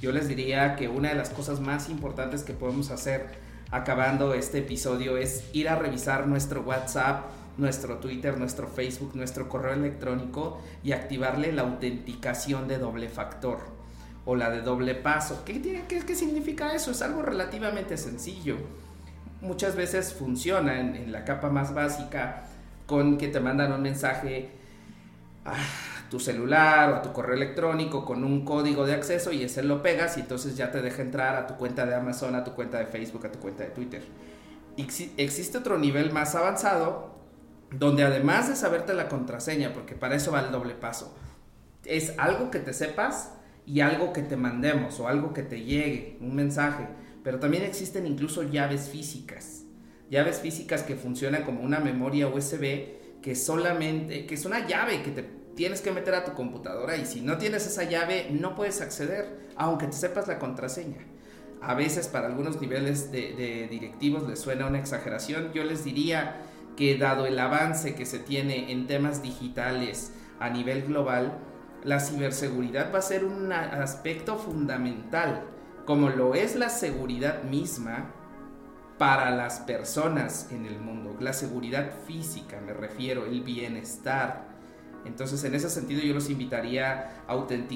Yo 0.00 0.12
les 0.12 0.28
diría 0.28 0.76
que 0.76 0.88
una 0.88 1.10
de 1.10 1.14
las 1.14 1.28
cosas 1.28 1.60
más 1.60 1.90
importantes 1.90 2.42
que 2.42 2.54
podemos 2.54 2.90
hacer 2.90 3.26
acabando 3.70 4.32
este 4.32 4.60
episodio 4.60 5.18
es 5.18 5.44
ir 5.52 5.68
a 5.68 5.76
revisar 5.76 6.26
nuestro 6.26 6.62
WhatsApp 6.62 7.26
nuestro 7.56 7.98
Twitter, 7.98 8.36
nuestro 8.36 8.66
Facebook, 8.66 9.14
nuestro 9.14 9.48
correo 9.48 9.74
electrónico 9.74 10.60
y 10.82 10.90
activarle 10.90 11.52
la 11.52 11.62
autenticación 11.62 12.66
de 12.66 12.78
doble 12.78 13.08
factor 13.08 13.83
o 14.24 14.36
la 14.36 14.50
de 14.50 14.62
doble 14.62 14.94
paso. 14.94 15.42
¿Qué, 15.44 15.54
tiene, 15.54 15.84
qué, 15.86 16.14
significa 16.14 16.74
eso? 16.74 16.90
Es 16.90 17.02
algo 17.02 17.22
relativamente 17.22 17.96
sencillo. 17.96 18.56
Muchas 19.40 19.76
veces 19.76 20.14
funciona 20.14 20.80
en, 20.80 21.12
la 21.12 21.24
capa 21.24 21.50
más 21.50 21.74
básica 21.74 22.44
con 22.86 23.18
que 23.18 23.28
te 23.28 23.40
mandan 23.40 23.72
un 23.72 23.82
mensaje 23.82 24.50
a 25.44 25.54
tu 26.10 26.18
celular 26.18 26.90
o 26.90 26.96
a 26.96 27.02
tu 27.02 27.12
correo 27.12 27.34
electrónico 27.34 28.04
con 28.04 28.24
un 28.24 28.44
código 28.44 28.86
de 28.86 28.94
acceso 28.94 29.32
y 29.32 29.42
ese 29.42 29.62
lo 29.62 29.82
pegas 29.82 30.16
y 30.16 30.20
entonces 30.20 30.56
ya 30.56 30.70
te 30.70 30.80
deja 30.80 31.02
entrar 31.02 31.36
a 31.36 31.46
tu 31.46 31.56
cuenta 31.56 31.84
de 31.84 31.94
Amazon, 31.94 32.34
a 32.34 32.44
tu 32.44 32.52
cuenta 32.52 32.78
de 32.78 32.86
Facebook, 32.86 33.26
a 33.26 33.32
tu 33.32 33.38
cuenta 33.38 33.64
de 33.64 33.70
Twitter. 33.70 34.02
existe 34.76 35.58
otro 35.58 35.78
nivel 35.78 36.12
más 36.12 36.34
avanzado 36.34 37.14
donde 37.70 38.04
además 38.04 38.48
de 38.48 38.56
saberte 38.56 38.94
la 38.94 39.08
contraseña, 39.08 39.72
porque 39.72 39.94
para 39.94 40.14
eso 40.14 40.32
va 40.32 40.40
el 40.40 40.52
doble 40.52 40.74
paso, 40.74 41.14
es 41.84 42.14
algo 42.18 42.50
que 42.50 42.60
te 42.60 42.72
sepas 42.72 43.32
y 43.66 43.80
algo 43.80 44.12
que 44.12 44.22
te 44.22 44.36
mandemos 44.36 45.00
o 45.00 45.08
algo 45.08 45.32
que 45.32 45.42
te 45.42 45.62
llegue, 45.62 46.18
un 46.20 46.34
mensaje. 46.34 46.86
Pero 47.22 47.38
también 47.38 47.62
existen 47.62 48.06
incluso 48.06 48.42
llaves 48.42 48.88
físicas. 48.88 49.64
Llaves 50.10 50.40
físicas 50.40 50.82
que 50.82 50.96
funcionan 50.96 51.44
como 51.44 51.62
una 51.62 51.80
memoria 51.80 52.28
USB 52.28 53.20
que 53.22 53.34
solamente, 53.34 54.26
que 54.26 54.34
es 54.34 54.44
una 54.44 54.66
llave 54.66 55.02
que 55.02 55.10
te 55.10 55.22
tienes 55.56 55.80
que 55.80 55.92
meter 55.92 56.14
a 56.14 56.24
tu 56.24 56.34
computadora 56.34 56.96
y 56.96 57.06
si 57.06 57.20
no 57.20 57.38
tienes 57.38 57.66
esa 57.66 57.84
llave 57.84 58.28
no 58.30 58.54
puedes 58.54 58.80
acceder, 58.82 59.48
aunque 59.56 59.86
te 59.86 59.92
sepas 59.92 60.28
la 60.28 60.38
contraseña. 60.38 60.98
A 61.62 61.74
veces 61.74 62.08
para 62.08 62.26
algunos 62.26 62.60
niveles 62.60 63.10
de, 63.10 63.32
de 63.32 63.68
directivos 63.68 64.28
les 64.28 64.40
suena 64.40 64.66
una 64.66 64.78
exageración. 64.78 65.52
Yo 65.54 65.64
les 65.64 65.84
diría 65.84 66.36
que 66.76 66.98
dado 66.98 67.24
el 67.24 67.38
avance 67.38 67.94
que 67.94 68.04
se 68.04 68.18
tiene 68.18 68.70
en 68.70 68.86
temas 68.86 69.22
digitales 69.22 70.12
a 70.38 70.50
nivel 70.50 70.82
global, 70.82 71.38
la 71.84 72.00
ciberseguridad 72.00 72.92
va 72.92 72.98
a 72.98 73.02
ser 73.02 73.24
un 73.24 73.52
aspecto 73.52 74.36
fundamental, 74.36 75.44
como 75.84 76.08
lo 76.08 76.34
es 76.34 76.56
la 76.56 76.70
seguridad 76.70 77.42
misma 77.44 78.10
para 78.98 79.30
las 79.30 79.60
personas 79.60 80.48
en 80.50 80.64
el 80.66 80.78
mundo. 80.78 81.16
La 81.20 81.32
seguridad 81.32 81.92
física, 82.06 82.60
me 82.64 82.72
refiero, 82.72 83.26
el 83.26 83.42
bienestar. 83.42 84.48
Entonces, 85.04 85.44
en 85.44 85.54
ese 85.54 85.68
sentido, 85.68 86.00
yo 86.00 86.14
los 86.14 86.30
invitaría 86.30 87.22
a, 87.28 87.32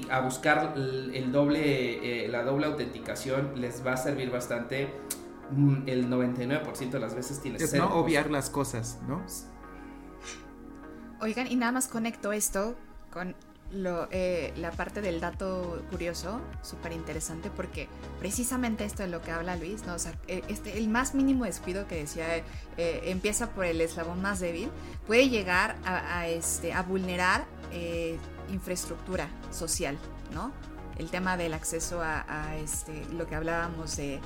a 0.09 0.19
buscar 0.21 0.73
el, 0.75 1.31
doble, 1.31 2.25
eh, 2.25 2.27
la 2.29 2.43
doble 2.43 2.65
autenticación. 2.65 3.61
Les 3.61 3.85
va 3.85 3.93
a 3.93 3.97
servir 3.97 4.31
bastante. 4.31 4.91
Mm, 5.51 5.87
el 5.87 6.09
99% 6.09 6.89
de 6.91 6.99
las 6.99 7.15
veces 7.15 7.41
tienes 7.41 7.61
Es 7.61 7.73
no 7.73 7.93
obviar 7.95 8.29
las 8.31 8.49
cosas, 8.49 8.99
¿no? 9.07 9.23
Oigan, 11.21 11.47
y 11.47 11.55
nada 11.55 11.71
más 11.71 11.87
conecto 11.87 12.31
esto 12.31 12.75
con 13.11 13.35
eh, 13.71 14.51
la 14.57 14.71
parte 14.71 14.99
del 15.01 15.19
dato 15.19 15.83
curioso, 15.91 16.41
súper 16.63 16.91
interesante, 16.91 17.51
porque 17.55 17.87
precisamente 18.19 18.83
esto 18.83 19.03
de 19.03 19.09
lo 19.09 19.21
que 19.21 19.31
habla 19.31 19.55
Luis, 19.57 19.85
¿no? 19.85 19.95
Eh, 20.27 20.41
este, 20.47 20.77
el 20.77 20.89
más 20.89 21.13
mínimo 21.13 21.45
descuido 21.45 21.87
que 21.87 21.95
decía 21.95 22.37
eh, 22.37 22.43
empieza 23.05 23.51
por 23.51 23.65
el 23.65 23.79
eslabón 23.81 24.21
más 24.21 24.39
débil, 24.39 24.69
puede 25.05 25.29
llegar 25.29 25.75
a, 25.85 26.27
este, 26.27 26.73
a 26.73 26.81
vulnerar 26.81 27.45
infraestructura 28.51 29.29
social, 29.51 29.97
¿no? 30.33 30.51
El 30.97 31.11
tema 31.11 31.37
del 31.37 31.53
acceso 31.53 32.01
a, 32.01 32.57
este, 32.57 33.05
lo 33.13 33.27
que 33.27 33.35
hablábamos 33.35 33.95
de, 33.97 34.19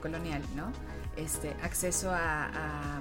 colonial, 0.00 0.42
¿no? 0.54 0.70
Este, 1.16 1.56
acceso 1.62 2.10
a 2.12 3.00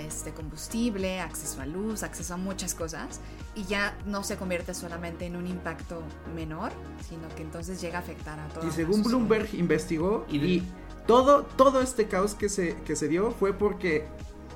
este 0.00 0.32
combustible, 0.32 1.20
acceso 1.20 1.60
a 1.60 1.66
luz, 1.66 2.02
acceso 2.02 2.34
a 2.34 2.36
muchas 2.36 2.74
cosas 2.74 3.20
y 3.54 3.64
ya 3.64 3.96
no 4.06 4.24
se 4.24 4.36
convierte 4.36 4.74
solamente 4.74 5.26
en 5.26 5.36
un 5.36 5.46
impacto 5.46 6.02
menor, 6.34 6.72
sino 7.08 7.28
que 7.34 7.42
entonces 7.42 7.80
llega 7.80 7.98
a 7.98 8.02
afectar 8.02 8.38
a 8.38 8.48
todos. 8.48 8.66
Y 8.66 8.70
según 8.70 9.02
Bloomberg 9.02 9.54
investigó 9.54 10.26
y, 10.30 10.62
todo, 11.06 11.44
todo 11.44 11.80
este 11.80 12.08
caos 12.08 12.34
que 12.34 12.48
se, 12.48 12.74
que 12.82 12.96
se 12.96 13.08
dio 13.08 13.30
fue 13.30 13.52
porque 13.52 14.06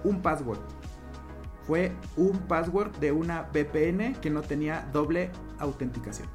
un 0.05 0.21
password. 0.21 0.59
Fue 1.67 1.93
un 2.17 2.39
password 2.49 2.91
de 2.97 3.13
una 3.13 3.43
VPN 3.53 4.15
que 4.21 4.31
no 4.31 4.43
tenía 4.43 4.89
doble 4.93 5.31
autenticación. 5.59 6.29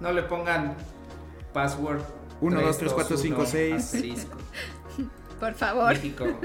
No 0.00 0.12
le 0.12 0.22
pongan 0.22 0.76
password 1.52 2.02
1, 2.40 2.60
2, 2.60 2.78
3, 2.78 2.92
4, 2.92 3.16
5, 3.16 3.46
6. 3.46 4.26
Por 5.38 5.54
favor. 5.54 5.92
México. 5.92 6.26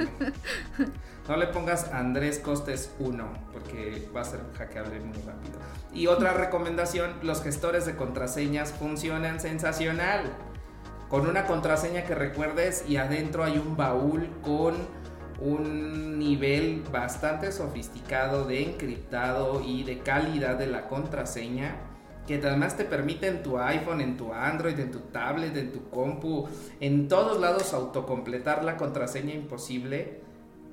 No 1.27 1.37
le 1.37 1.47
pongas 1.47 1.93
Andrés 1.93 2.39
Costes 2.39 2.91
1, 2.99 3.23
porque 3.53 4.09
va 4.13 4.21
a 4.21 4.25
ser 4.25 4.41
hackeable 4.57 4.99
muy 4.99 5.17
rápido. 5.19 5.59
Y 5.93 6.07
otra 6.07 6.33
recomendación, 6.33 7.13
los 7.21 7.41
gestores 7.43 7.85
de 7.85 7.95
contraseñas 7.95 8.73
funcionan 8.73 9.39
sensacional. 9.39 10.23
Con 11.09 11.27
una 11.27 11.45
contraseña 11.45 12.03
que 12.03 12.15
recuerdes 12.15 12.83
y 12.87 12.97
adentro 12.97 13.43
hay 13.43 13.57
un 13.59 13.77
baúl 13.77 14.29
con 14.41 14.75
un 15.39 16.19
nivel 16.19 16.83
bastante 16.91 17.51
sofisticado 17.51 18.45
de 18.45 18.63
encriptado 18.63 19.61
y 19.65 19.83
de 19.83 19.99
calidad 19.99 20.57
de 20.57 20.67
la 20.67 20.87
contraseña 20.87 21.75
que 22.39 22.47
además 22.47 22.77
te 22.77 22.85
permite 22.85 23.27
en 23.27 23.43
tu 23.43 23.57
iPhone, 23.57 24.01
en 24.01 24.17
tu 24.17 24.33
Android, 24.33 24.79
en 24.79 24.91
tu 24.91 24.99
tablet, 24.99 25.55
en 25.57 25.71
tu 25.71 25.89
compu, 25.89 26.47
en 26.79 27.07
todos 27.07 27.39
lados 27.39 27.73
autocompletar 27.73 28.63
la 28.63 28.77
contraseña 28.77 29.33
imposible 29.33 30.21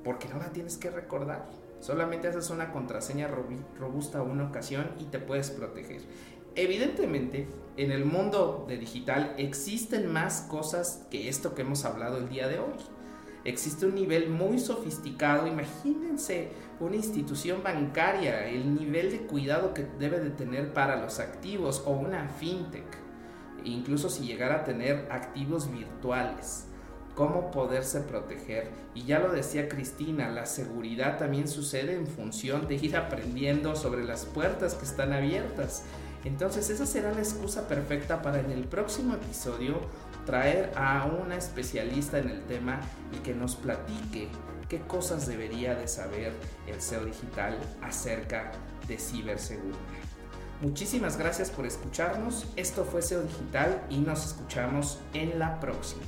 porque 0.03 0.29
no 0.29 0.37
la 0.37 0.51
tienes 0.51 0.77
que 0.77 0.89
recordar. 0.89 1.49
Solamente 1.79 2.27
haces 2.27 2.49
una 2.49 2.71
contraseña 2.71 3.29
robusta 3.79 4.21
una 4.21 4.45
ocasión 4.45 4.91
y 4.99 5.05
te 5.05 5.19
puedes 5.19 5.49
proteger. 5.49 6.01
Evidentemente, 6.55 7.47
en 7.77 7.91
el 7.91 8.05
mundo 8.05 8.65
de 8.67 8.77
digital 8.77 9.33
existen 9.37 10.11
más 10.11 10.41
cosas 10.41 11.05
que 11.09 11.29
esto 11.29 11.55
que 11.55 11.61
hemos 11.61 11.85
hablado 11.85 12.17
el 12.17 12.27
día 12.27 12.47
de 12.47 12.59
hoy. 12.59 12.73
Existe 13.45 13.85
un 13.85 13.95
nivel 13.95 14.29
muy 14.29 14.59
sofisticado, 14.59 15.47
imagínense 15.47 16.49
una 16.79 16.95
institución 16.95 17.63
bancaria, 17.63 18.47
el 18.47 18.75
nivel 18.75 19.11
de 19.11 19.19
cuidado 19.21 19.73
que 19.73 19.85
debe 19.97 20.19
de 20.19 20.29
tener 20.29 20.73
para 20.73 21.01
los 21.01 21.19
activos 21.19 21.83
o 21.85 21.91
una 21.91 22.27
fintech, 22.27 22.97
incluso 23.63 24.09
si 24.09 24.25
llegara 24.25 24.57
a 24.57 24.63
tener 24.63 25.07
activos 25.09 25.71
virtuales 25.71 26.65
cómo 27.19 27.51
poderse 27.51 27.99
proteger. 27.99 28.69
Y 28.95 29.03
ya 29.03 29.19
lo 29.19 29.33
decía 29.33 29.67
Cristina, 29.67 30.29
la 30.29 30.45
seguridad 30.45 31.17
también 31.17 31.49
sucede 31.49 31.93
en 31.93 32.07
función 32.07 32.65
de 32.69 32.75
ir 32.75 32.95
aprendiendo 32.95 33.75
sobre 33.75 34.05
las 34.05 34.23
puertas 34.23 34.73
que 34.75 34.85
están 34.85 35.11
abiertas. 35.11 35.83
Entonces 36.23 36.69
esa 36.69 36.85
será 36.85 37.11
la 37.11 37.19
excusa 37.19 37.67
perfecta 37.67 38.21
para 38.21 38.39
en 38.39 38.51
el 38.51 38.63
próximo 38.63 39.15
episodio 39.15 39.81
traer 40.29 40.71
a 40.75 41.05
una 41.05 41.37
especialista 41.37 42.19
en 42.19 42.29
el 42.29 42.41
tema 42.43 42.79
y 43.11 43.17
que 43.17 43.33
nos 43.33 43.55
platique 43.55 44.27
qué 44.69 44.79
cosas 44.81 45.25
debería 45.25 45.73
de 45.73 45.87
saber 45.87 46.33
el 46.67 46.79
SEO 46.79 47.05
digital 47.05 47.57
acerca 47.81 48.51
de 48.87 48.99
ciberseguridad. 48.99 49.79
Muchísimas 50.61 51.17
gracias 51.17 51.49
por 51.49 51.65
escucharnos. 51.65 52.45
Esto 52.55 52.85
fue 52.85 53.01
SEO 53.01 53.23
Digital 53.23 53.81
y 53.89 53.97
nos 53.97 54.23
escuchamos 54.23 54.99
en 55.13 55.39
la 55.39 55.59
próxima. 55.59 56.03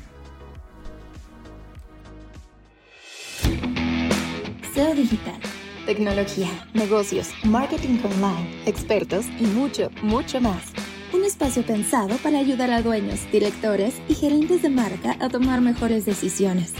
SEO 4.75 4.93
digital, 4.93 5.39
tecnología, 5.87 6.49
negocios, 6.75 7.29
marketing 7.43 7.99
online, 8.03 8.61
expertos 8.67 9.25
y 9.39 9.45
mucho, 9.47 9.89
mucho 10.03 10.39
más. 10.39 10.80
Un 11.13 11.25
espacio 11.25 11.65
pensado 11.65 12.15
para 12.17 12.39
ayudar 12.39 12.71
a 12.71 12.81
dueños, 12.81 13.19
directores 13.33 14.01
y 14.07 14.15
gerentes 14.15 14.61
de 14.61 14.69
marca 14.69 15.17
a 15.19 15.27
tomar 15.27 15.59
mejores 15.59 16.05
decisiones. 16.05 16.73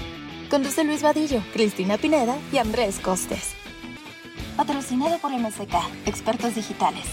Conduce 0.50 0.86
Luis 0.86 1.02
Vadillo, 1.02 1.44
Cristina 1.52 1.98
Pineda 1.98 2.38
y 2.54 2.58
Andrés 2.58 3.00
Costes. 3.00 3.54
Patrocinado 4.56 5.18
por 5.18 5.32
MSK, 5.32 5.74
Expertos 6.06 6.56
Digitales. 6.56 7.06